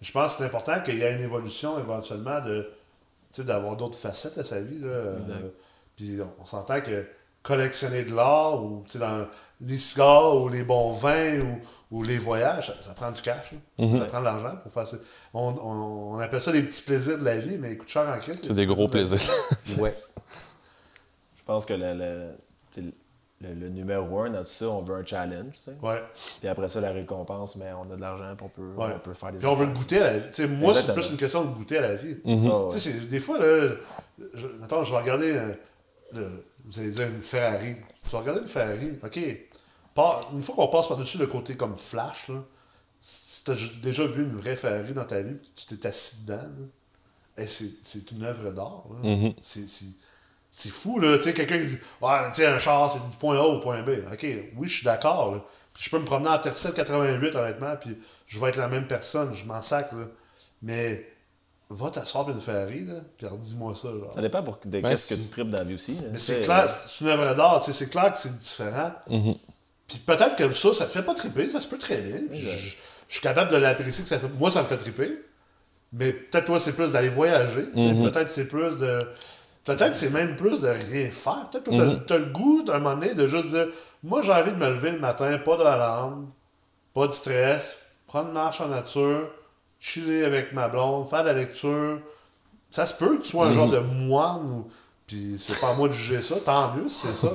[0.00, 2.62] Je pense que c'est important qu'il y ait une évolution éventuellement de
[3.30, 4.78] tu sais, d'avoir d'autres facettes à sa vie.
[4.80, 4.88] Là.
[4.88, 5.18] Euh,
[5.96, 7.06] puis on, on s'entend que
[7.42, 9.26] collectionner de l'art, ou tu sais, dans
[9.62, 11.58] les cigares, ou les bons vins, ou,
[11.98, 13.52] ou les voyages, ça, ça prend du cash.
[13.52, 13.58] là.
[13.98, 14.96] Ça prend de l'argent pour faire ça.
[15.32, 18.08] On, on, on appelle ça des petits plaisirs de la vie, mais ils coûtent cher
[18.08, 18.44] en Christ.
[18.46, 19.20] C'est des gros plaisirs.
[19.78, 19.94] Ouais.
[21.34, 21.74] Je pense que
[22.70, 22.82] sais,
[23.40, 25.76] le- le numéro un dans tout ça, on veut un challenge, tu sais.
[25.82, 26.02] Ouais.
[26.40, 28.92] Puis après ça, la récompense, mais on a de l'argent, puis on peut, Ouais.
[28.94, 30.46] on peut faire des Puis on veut goûter à la vie.
[30.48, 32.16] Moi, c'est plus une question de goûter à la vie.
[32.70, 33.74] Sais, c'est- des fois, là,
[34.34, 35.52] je, mettons, je vais regarder, euh,
[36.12, 37.76] le- vous allez dire une Ferrari.
[38.04, 39.20] Tu vas regarder une Ferrari, OK.
[39.94, 42.42] Par- une fois qu'on passe par-dessus le côté comme flash, là,
[43.00, 46.42] si tu as déjà vu une vraie Ferrari dans ta vie, tu t'es assis dedans,
[47.38, 48.84] eh, c'est c'est une œuvre d'art.
[49.40, 49.86] C'est- c'est-
[50.52, 51.16] C'est fou, là.
[51.16, 53.60] Tu sais, quelqu'un qui dit Ouais, tu sais, un char, c'est du point A au
[53.60, 53.90] point B.
[54.12, 54.26] OK,
[54.56, 55.44] oui, je suis d'accord, là.
[55.74, 57.96] Puis je peux me promener en Tercel 88, honnêtement, puis
[58.26, 59.34] je vais être la même personne.
[59.34, 60.06] Je m'en sac, là.
[60.62, 61.06] Mais
[61.70, 64.12] va t'asseoir une Ferrari, là, puis dis-moi ça, genre.
[64.12, 65.94] Ça dépend pour, de Ben, qu'est-ce que tu tripes dans la vie aussi.
[65.94, 66.02] là.
[66.10, 68.92] Mais c'est clair, c'est une œuvre d'art, tu sais, c'est clair que c'est différent.
[69.86, 72.16] Puis peut-être que ça, ça te fait pas triper, ça se peut très bien.
[72.30, 74.28] Puis je, je suis capable de l'apprécier que ça fait.
[74.38, 75.10] Moi, ça me fait triper.
[75.92, 77.64] Mais peut-être toi, c'est plus d'aller voyager.
[77.74, 78.98] sais, Peut-être c'est plus de.
[79.64, 81.48] Peut-être c'est même plus de rien faire.
[81.50, 83.66] Peut-être que t'as t'as le goût d'un moment donné de juste dire
[84.02, 86.28] Moi, j'ai envie de me lever le matin, pas d'alarme,
[86.94, 89.28] pas de stress, prendre une marche en nature,
[89.78, 91.98] chiller avec ma blonde, faire de la lecture.
[92.70, 94.68] Ça se peut que tu sois un genre de moine ou.
[95.10, 97.32] Puis c'est pas à moi de juger ça, tant mieux si c'est ça.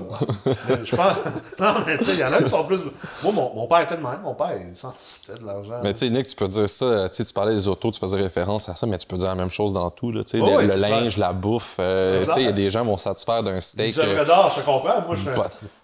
[0.70, 1.16] Mais je pense.
[1.60, 2.84] Non, mais tu sais, il y en a qui sont plus.
[3.22, 4.22] Moi, mon, mon père était de même.
[4.24, 5.82] Mon père, il s'en foutait de l'argent.
[5.84, 7.10] Mais tu sais, Nick, tu peux dire ça.
[7.10, 9.28] Tu sais, tu parlais des autos, tu faisais référence à ça, mais tu peux dire
[9.28, 10.12] la même chose dans tout.
[10.14, 11.28] Là, Oh le, oui, le linge, clair.
[11.28, 11.76] la bouffe.
[11.80, 13.94] euh, C'est tu sais, il y a des gens qui vont satisfaire d'un steak.
[13.94, 15.02] Des œuvres euh, d'art, je comprends.
[15.06, 15.30] Moi, je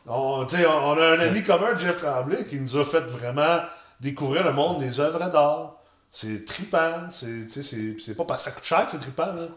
[0.08, 3.60] on on a un ami commun, Jeff Tremblay, qui nous a fait vraiment
[4.00, 5.74] découvrir le monde des œuvres d'art.
[6.14, 7.09] C'est trippant.
[7.09, 9.32] C'est, tu sais, c'est, c'est pas parce que ça coûte cher que c'est trippant.
[9.34, 9.47] Là.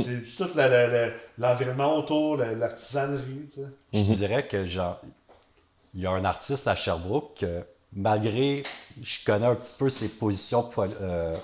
[0.00, 3.48] C'est tout la- la- la- l'environnement autour, la- l'artisanerie.
[3.92, 5.00] Je dirais que genre,
[5.94, 8.62] il y a un artiste à Sherbrooke que, malgré,
[9.02, 11.34] je connais un petit peu ses positions pol- euh,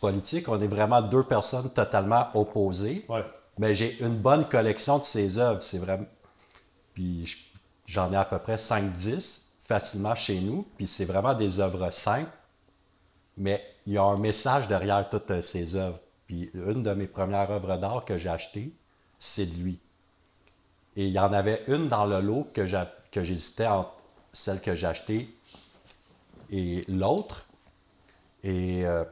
[0.00, 3.06] politiques, on est vraiment deux personnes totalement opposées.
[3.08, 3.24] Ouais.
[3.58, 5.62] Mais j'ai une bonne collection de ses œuvres.
[5.62, 6.04] C'est vraiment.
[6.92, 7.38] Puis je-
[7.86, 10.66] j'en ai à peu près 5-10 facilement chez nous.
[10.76, 12.30] Puis c'est vraiment des œuvres simples.
[13.38, 15.98] Mais il y a un message derrière toutes euh, ces œuvres.
[16.26, 18.72] Puis une de mes premières œuvres d'art que j'ai achetées,
[19.18, 19.78] c'est de lui.
[20.96, 23.92] Et il y en avait une dans le lot que j'hésitais entre
[24.32, 25.36] celle que j'ai achetée
[26.50, 27.46] et l'autre.
[28.42, 29.04] Et euh,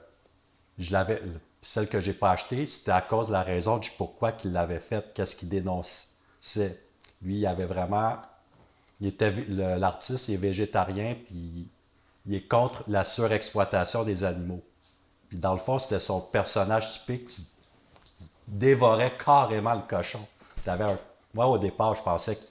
[0.79, 1.23] je l'avais,
[1.61, 4.81] celle que j'ai pas achetée, c'était à cause de la raison du pourquoi qu'il l'avait
[4.81, 6.81] faite, qu'est-ce qu'il dénonçait.
[7.23, 8.17] Lui, il avait vraiment,
[9.01, 11.69] l'artiste est végétarien, puis
[12.27, 14.63] il est contre la surexploitation des animaux.
[15.29, 17.47] Puis dans le fond, c'était son personnage typique qui
[18.49, 20.25] dévorait carrément le cochon.
[20.67, 20.79] Un-
[21.35, 22.43] Moi, au départ, je pensais que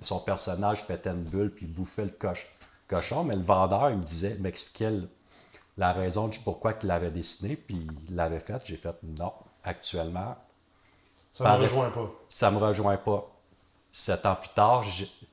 [0.00, 2.46] son personnage pétait une bulle puis bouffait le coche-
[2.88, 4.92] cochon, mais le vendeur, il me disait, il m'expliquait
[5.76, 8.60] la raison du pourquoi il l'avait dessiné, puis il l'avait fait.
[8.64, 9.32] J'ai fait non,
[9.64, 10.36] actuellement,
[11.32, 12.10] Ça Par me rejoint pas.
[12.28, 13.30] ça me rejoint pas.
[13.92, 14.82] Sept ans plus tard,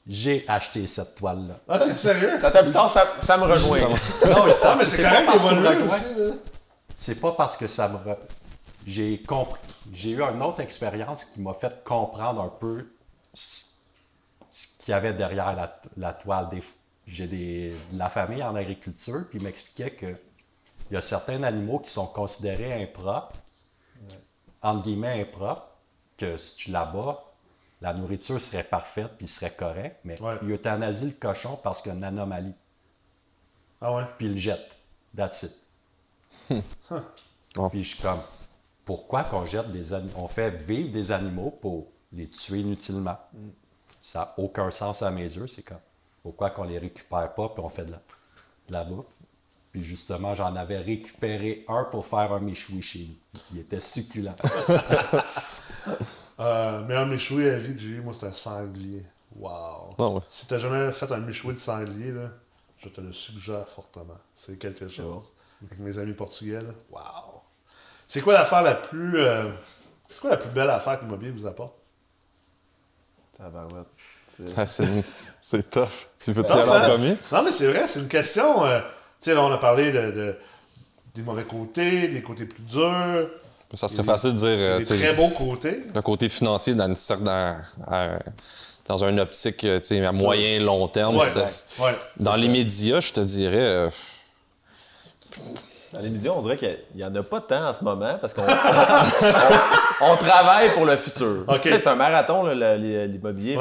[0.07, 1.59] j'ai- acheté cette toile-là.
[1.67, 2.37] Ah, t'es sérieux?
[2.39, 3.79] Ça t'a plus tard, ça, ça me rejoint.
[3.89, 3.95] Non,
[4.45, 5.97] je- ça- Ah, mais c'est pas parce qu'il me rejoint.
[6.95, 7.97] C'est pas parce que ça me.
[7.97, 8.17] re-
[8.85, 9.59] J'ai compris.
[9.93, 12.87] J'ai eu une autre expérience qui m'a fait comprendre un peu
[13.33, 16.49] ce qu'il y avait derrière la, la toile.
[16.49, 16.63] Des-
[17.05, 20.07] J'ai des, de la famille en agriculture, puis ils m'expliquaient que
[20.89, 23.35] il y a certains animaux qui sont considérés impropres,
[24.61, 25.67] entre guillemets impropres,
[26.17, 27.23] que si tu l'abats,
[27.81, 30.35] la nourriture serait parfaite puis serait correcte, mais Ouais.
[30.41, 32.53] il euthanasie le cochon parce qu'il y a une anomalie,
[33.81, 34.03] Ah ouais?
[34.17, 34.75] puis il le jette.
[35.15, 35.43] That's
[36.49, 36.61] it.
[37.55, 37.69] Bon.
[37.69, 38.19] Puis je suis comme,
[38.85, 40.13] pourquoi qu'on jette des animaux?
[40.17, 43.17] On fait vivre des animaux pour les tuer inutilement?
[44.01, 45.47] Ça n'a aucun sens à mes yeux.
[45.47, 45.79] C'est comme,
[46.23, 49.05] pourquoi qu'on les récupère pas puis on fait de la, de la bouffe?
[49.71, 53.39] Puis justement, j'en avais récupéré un pour faire un méchoui chez nous.
[53.53, 54.33] Il était succulent.
[56.39, 59.03] Euh, mais un méchoui à vie que j'ai eu, moi, c'était un sanglier.
[59.35, 59.89] Wow.
[59.99, 60.21] Ah ouais.
[60.27, 62.29] Si t'as jamais fait un méchoui de sanglier, là,
[62.79, 64.17] je te le suggère fortement.
[64.35, 65.33] C'est quelque chose.
[65.65, 67.41] Avec mes amis portugais, là, wow.
[68.07, 69.19] C'est quoi l'affaire la plus.
[69.19, 69.49] euh,
[70.09, 71.75] c'est quoi la plus belle affaire que l'immobilier vous apporte?
[73.37, 73.87] Tabarouette.
[74.27, 75.03] C'est- Ah, c'est,
[75.41, 76.07] c'est tough.
[76.19, 76.89] Tu veux-tu y Non, aller en hein?
[76.89, 77.17] premier?
[77.31, 78.65] Non, mais c'est vrai, c'est une question.
[78.65, 78.85] euh, tu
[79.19, 80.37] sais, là, on a parlé de, de-
[81.13, 83.29] des mauvais côtés, des côtés plus durs,
[83.73, 85.83] Ça serait facile de dire euh, des très beaux côtés.
[85.93, 87.57] le côté financier dans une certaine.
[88.87, 91.17] Dans, une optique euh, tu sais, à moyen long terme.
[91.17, 91.45] Ouais, ça-
[91.83, 91.91] ouais.
[92.21, 93.57] dans les médias, je te dirais.
[93.57, 93.89] euh,
[95.91, 98.33] Dans les médias, on dirait qu'il n'y en a pas tant en ce moment parce
[98.33, 98.43] qu'on
[100.01, 101.43] on, on travaille pour le futur.
[101.49, 101.61] Ok.
[101.63, 103.57] Tu sais, C'est un marathon, l'immobilier.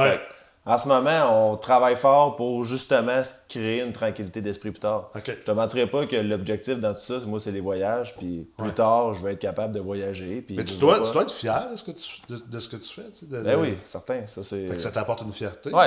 [0.68, 5.10] En ce moment, on travaille fort pour justement se créer une tranquillité d'esprit plus tard.
[5.14, 5.22] OK.
[5.40, 8.16] Je te mentirais pas que l'objectif dans tout ça, moi, c'est les voyages.
[8.16, 10.40] Puis plus tard, je vais être capable de voyager.
[10.42, 12.68] Puis Mais tu dois, tu dois être fier de ce que tu, de, de ce
[12.68, 13.08] que tu fais.
[13.08, 14.26] tu sais, de- Ben de- oui, certain.
[14.26, 14.66] Ça, c'est...
[14.66, 15.72] Fait que ça t'apporte une fierté.
[15.72, 15.86] Ouais,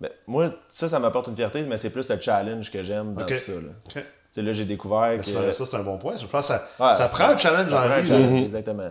[0.00, 3.26] ben, moi, ça, ça m'apporte une fierté, mais c'est plus le challenge que j'aime dans
[3.26, 3.52] tout ça.
[3.52, 4.52] Là.
[4.54, 5.26] J'ai découvert que...
[5.26, 6.16] Ça, ça, c'est un bon point.
[6.16, 8.42] Je pense que ça, Ouais, ça prend un challenge un vie.
[8.44, 8.90] Exactement.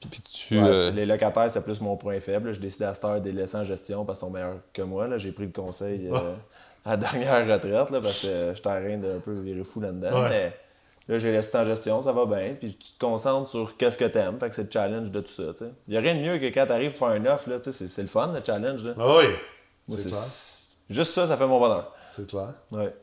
[0.00, 0.60] Puis tu.
[0.60, 2.52] Ouais, euh, Les locataires, c'était plus mon point faible.
[2.52, 4.82] J'ai décidé à cette heure de les laisser en gestion parce qu'ils sont meilleurs que
[4.82, 5.18] moi.
[5.18, 6.34] J'ai pris le conseil euh,
[6.84, 10.22] à la dernière retraite là, parce que j'étais en train d'un peu virer fou là-dedans.
[10.22, 10.28] Ouais.
[11.08, 12.54] Mais là, j'ai laissé en gestion, ça va bien.
[12.58, 14.38] Puis tu te concentres sur qu'est-ce que t'aimes.
[14.38, 15.52] Fait que c'est le challenge de tout ça.
[15.56, 15.64] tu.
[15.88, 17.50] Il n'y a rien de mieux que quand t'arrives pour faire un offre.
[17.60, 18.84] tu C'est le fun, le challenge.
[18.84, 18.94] Là.
[18.98, 19.24] Ah oui.
[19.88, 20.20] Moi, C'est clair.
[20.90, 21.92] Juste ça, ça fait mon bonheur.
[22.08, 22.54] C'est clair.
[22.72, 22.94] Ouais.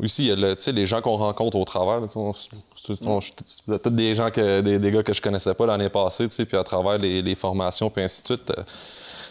[0.00, 2.00] Aussi, il y a le- tu les gens qu'on rencontre au travers.
[2.06, 2.92] tu
[3.72, 6.46] êtes tous des gens, que, des, des gars que je connaissais pas l'année passée, tu
[6.46, 8.52] puis à travers les, les formations, puis ainsi de suite.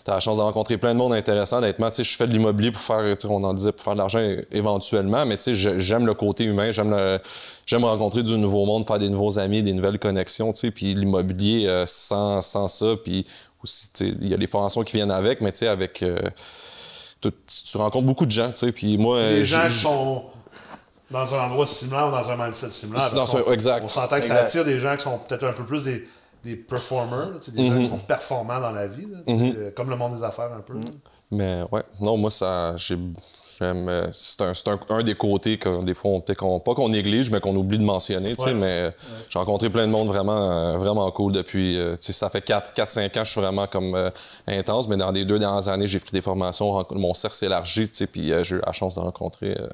[0.04, 1.90] tu as la chance de rencontrer plein de monde intéressant, honnêtement.
[1.90, 4.20] Tu je fais de l'immobilier pour faire, tu on en disait, pour faire de l'argent
[4.52, 9.40] éventuellement, mais tu j'aime le côté humain, j'aime rencontrer du nouveau monde, faire des nouveaux
[9.40, 13.26] amis, des nouvelles connexions, tu puis l'immobilier, euh, sans, sans ça, puis
[13.64, 16.04] aussi, tu il y a les formations qui viennent avec, mais tu avec...
[16.04, 16.20] euh,
[17.22, 17.34] tout-
[17.70, 19.20] tu rencontres beaucoup de gens, tu sais, puis moi...
[19.20, 20.24] Les euh, gens qui sont
[21.12, 23.10] dans un endroit similaire ou dans un mindset similaire.
[23.14, 23.84] Dans qu'on- exact.
[23.84, 26.04] On s'entend que ça attire des gens qui sont peut-être un peu plus des,
[26.44, 29.90] des performers, là, des gens qui sont performants dans la vie, là, sais, euh, comme
[29.90, 30.74] le monde des affaires un peu.
[30.76, 30.80] là.
[31.32, 32.98] Mais ouais, non, moi, ça, j'ai,
[33.60, 36.62] j'aime, euh, c'est un, c'est un, un des côtés que des fois, on, peut-être qu'on-
[36.62, 38.54] pas qu'on néglige, mais qu'on oublie de mentionner, tu sais, Ouais.
[38.54, 38.92] mais euh,
[39.30, 43.18] j'ai rencontré plein de monde vraiment, vraiment cool depuis, euh, tu sais, ça fait 4-5
[43.18, 44.10] ans, je suis vraiment comme euh,
[44.48, 47.90] intense, mais dans les deux dernières années, j'ai pris des formations, mon cercle s'est élargi,
[47.90, 49.68] tu sais, puis euh, j'ai eu la chance de rencontrer euh,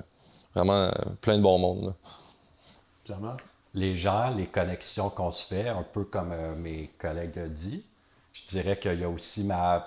[0.56, 0.92] vraiment euh,
[1.22, 1.94] plein de bon monde.
[3.10, 3.36] là.
[3.76, 7.84] Les gens, les connexions qu'on se fait, un peu comme euh, mes collègues l'ont dit,
[8.34, 9.84] je dirais qu'il y a aussi ma...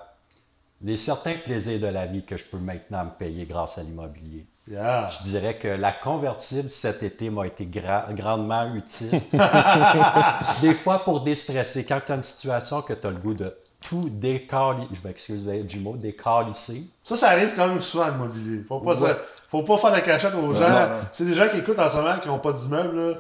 [0.83, 4.45] les certains plaisirs de la vie que je peux maintenant me payer grâce à l'immobilier.
[4.69, 5.07] Yeah.
[5.07, 9.21] Je dirais que la convertible cet été m'a été gra- grandement utile.
[10.61, 13.57] Des fois pour déstresser, quand tu as une situation que tu as le goût de
[13.81, 16.85] tout décalisser, je m'excuse du mot, décalisser.
[17.05, 18.65] Ça, ça arrive quand même souvent à l'immobilier.
[18.65, 19.05] Faut pas, se-
[19.49, 20.89] faut pas faire de cachette aux gens.
[21.13, 23.19] C'est des gens qui écoutent en ce moment qui n'ont pas d'immeuble.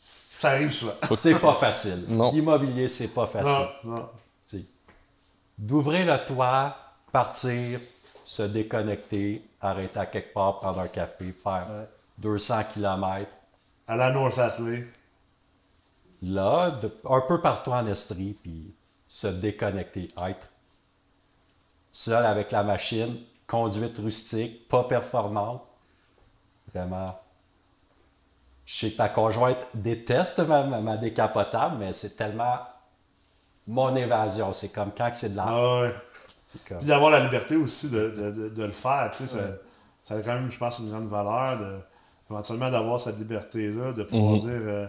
[0.00, 0.92] Ça arrive souvent.
[1.10, 2.04] C'est pas facile.
[2.08, 2.30] Non.
[2.32, 3.66] L'immobilier, c'est pas facile.
[3.84, 4.08] Non, non.
[5.58, 6.76] D'ouvrir le toit,
[7.10, 7.80] partir,
[8.24, 11.66] se déconnecter, arrêter à quelque part, prendre un café, faire
[12.18, 13.28] 200 km.
[13.88, 14.84] À la North Atlee.
[16.22, 18.72] Là, de- un peu partout en Estrie, puis
[19.08, 20.48] se déconnecter, être
[21.90, 23.16] seul avec la machine,
[23.48, 25.62] conduite rustique, pas performante.
[26.72, 27.06] Vraiment.
[28.66, 32.58] Je sais que ta conjointe déteste ma, ma- ma décapotable, mais c'est tellement
[33.66, 34.52] mon évasion.
[34.52, 35.44] C'est comme quand c'est de la...
[35.48, 35.94] Ah ouais.
[36.46, 39.38] c'est comme- Puis d'avoir la liberté aussi de, de- de- de le faire, tu sais,
[39.38, 39.40] ça,
[40.02, 41.78] ça a quand même, je pense, une grande valeur, de,
[42.30, 44.40] éventuellement d'avoir cette liberté-là, de pouvoir Mhm.
[44.40, 44.86] dire, euh,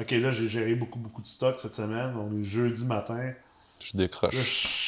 [0.00, 3.20] OK, là, j'ai géré beaucoup, beaucoup de stock cette semaine, on est jeudi matin, Je
[3.20, 3.34] là,
[3.80, 4.34] je décroche.
[4.34, 4.87] je suis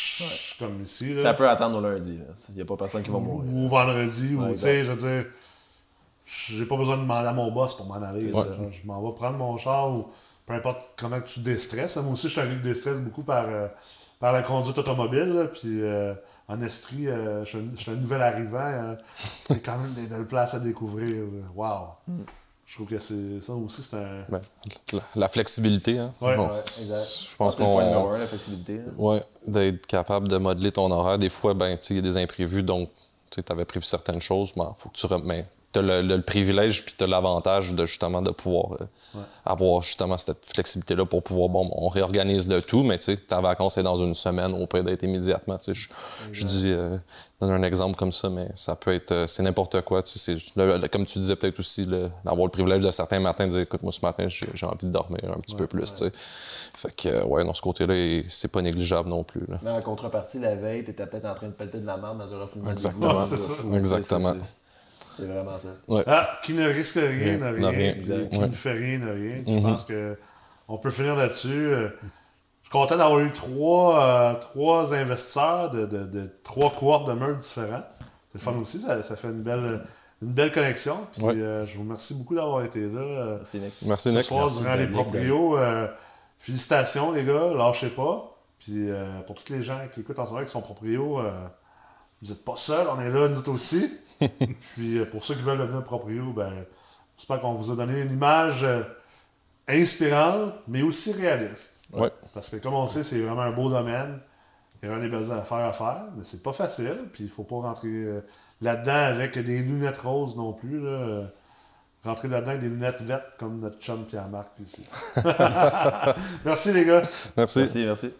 [0.58, 2.18] comme ici, Ça peut attendre au lundi.
[2.50, 3.52] Il n'y a pas personne qui va mourir.
[3.52, 5.26] ou vendredi, ou, tu sais, je veux dire,
[6.24, 8.46] j'ai pas besoin de demander à mon boss pour m'en aller, C'est ça.
[8.70, 10.08] je m'en vais prendre mon char, ou
[10.46, 13.44] peu importe comment tu déstresses, moi aussi, je suis un gars qui déstresse beaucoup par...
[13.48, 13.68] euh,
[14.20, 16.12] par la conduite automobile, là, puis euh,
[16.46, 18.58] en Estrie, euh, je suis un- je suis un nouvel arrivant.
[18.60, 18.94] euh,
[19.48, 21.24] Il y a quand même des belles places à découvrir.
[21.56, 21.94] Wow!
[22.70, 24.24] Je trouve que c'est ça aussi, c'est un.
[24.28, 24.40] Ben,
[24.92, 26.12] la, la flexibilité, hein.
[26.20, 26.36] Ouais.
[26.36, 27.26] Bon, Ouais, exact.
[27.32, 28.12] Je pense C'est le point numéro qu'on...
[28.12, 28.76] un, la flexibilité.
[28.76, 28.82] là.
[28.96, 31.18] Ouais, d'être capable de modeler ton horaire.
[31.18, 32.88] Des fois, ben, tu sais, il y a des imprévus, donc
[33.30, 36.22] tu avais prévu certaines choses, mais faut que tu rem- mais t'as le, le- le
[36.22, 41.22] privilège puis tu as l'avantage de justement de pouvoir euh, avoir justement cette flexibilité-là pour
[41.24, 44.52] pouvoir, bon, on réorganise le tout, mais tu sais, ta vacance est dans une semaine,
[44.52, 45.58] on peut d'être immédiatement.
[45.58, 45.74] tu sais.
[45.74, 45.88] Je,
[46.32, 46.96] je dis, euh,
[47.41, 50.03] donne un exemple comme ça, mais ça peut être, euh, c'est n'importe quoi.
[50.03, 52.91] tu sais, c'est- le- le- comme tu disais, peut-être aussi le- d'avoir le privilège de
[52.91, 55.55] certains matins de dire, écoute, moi ce matin, j'ai j'ai envie de dormir un petit
[55.55, 55.80] peu plus.
[55.84, 56.12] tu sais.
[56.14, 59.43] Fait que, euh, ouais, dans ce côté-là, il- c'est pas négligeable non plus.
[59.49, 59.59] là.
[59.62, 62.34] Mais en contrepartie, la veille, t'étais peut-être en train de pelleter de la merde dans
[62.34, 63.24] un refoulement Exactement.
[63.24, 63.53] c'est ça.
[63.74, 64.32] Exactement.
[65.16, 65.68] C'est vraiment ça.
[65.88, 66.05] Ouais.
[66.07, 67.93] Ah, qui ne risque rien n'a rien.
[67.95, 69.43] Qui, ne fait rien n'a rien.
[69.47, 70.16] Je pense que
[70.68, 71.72] on peut finir là-dessus.
[72.70, 77.82] Content d'avoir eu trois, euh, trois investisseurs de, de, de trois cohortes de meubles différents.
[78.32, 79.82] C'est le fun aussi, ça, ça fait une belle,
[80.22, 80.96] une belle connexion.
[81.12, 81.34] Puis Ouais.
[81.36, 83.00] euh, je vous remercie beaucoup d'avoir été là.
[83.00, 83.72] euh, Merci, Nick.
[83.86, 84.22] Merci, ce Nick.
[84.24, 85.58] soir Merci, durant les Nick, proprios.
[85.58, 85.88] euh,
[86.38, 87.50] félicitations, les gars.
[87.56, 88.36] Lâchez pas.
[88.60, 91.30] Puis euh, pour tous les gens qui écoutent en ce moment qui sont proprios, euh,
[92.22, 92.86] vous n'êtes pas seuls.
[92.96, 93.90] On est là, nous autres aussi.
[94.74, 96.52] Puis euh, pour ceux qui veulent devenir proprio, ben,
[97.16, 98.82] j'espère qu'on vous a donné une image euh,
[99.70, 101.82] inspirante, mais aussi réaliste.
[101.92, 102.10] Ouais.
[102.34, 104.18] Parce que comme on sait, c'est vraiment un beau domaine.
[104.82, 106.98] Il y a un des belles affaires à faire, mais c'est pas facile.
[107.12, 108.20] Puis il faut pas rentrer euh,
[108.60, 110.80] là-dedans avec des lunettes roses non plus.
[110.80, 111.24] là.
[112.02, 114.88] Rentrer là-dedans avec des lunettes vertes comme notre chum Pierre-Marc ici.
[116.44, 117.02] Merci les gars.
[117.36, 117.58] Merci.
[117.58, 118.10] Merci, merci.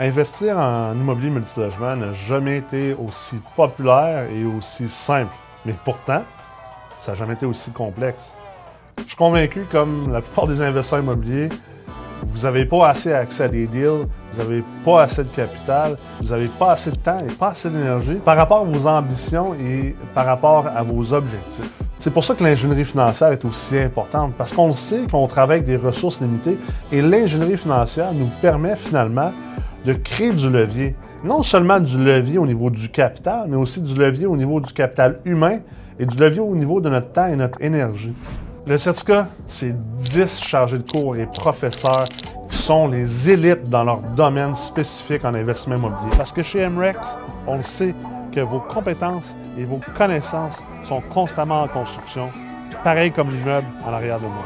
[0.00, 5.32] Investir en immobilier multilogement n'a jamais été aussi populaire et aussi simple.
[5.66, 6.22] Mais pourtant,
[7.00, 8.32] ça n'a jamais été aussi complexe.
[9.02, 11.48] Je suis convaincu, comme la plupart des investisseurs immobiliers,
[12.26, 16.28] vous n'avez pas assez accès à des deals, vous n'avez pas assez de capital, vous
[16.28, 19.94] n'avez pas assez de temps et pas assez d'énergie par rapport à vos ambitions et
[20.14, 21.70] par rapport à vos objectifs.
[21.98, 25.66] C'est pour ça que l'ingénierie financière est aussi importante, parce qu'on sait qu'on travaille avec
[25.66, 26.58] des ressources limitées
[26.92, 29.32] et l'ingénierie financière nous permet finalement
[29.84, 30.96] de créer du levier.
[31.24, 34.72] Non seulement du levier au niveau du capital, mais aussi du levier au niveau du
[34.72, 35.58] capital humain
[35.98, 38.14] et du levier au niveau de notre temps et notre énergie.
[38.68, 42.04] Le certificat, c'est 10 chargés de cours et professeurs
[42.50, 46.10] qui sont les élites dans leur domaine spécifique en investissement immobilier.
[46.18, 47.16] Parce que chez MREX,
[47.46, 47.94] on le sait
[48.30, 52.28] que vos compétences et vos connaissances sont constamment en construction,
[52.84, 54.44] pareil comme l'immeuble en arrière de moi.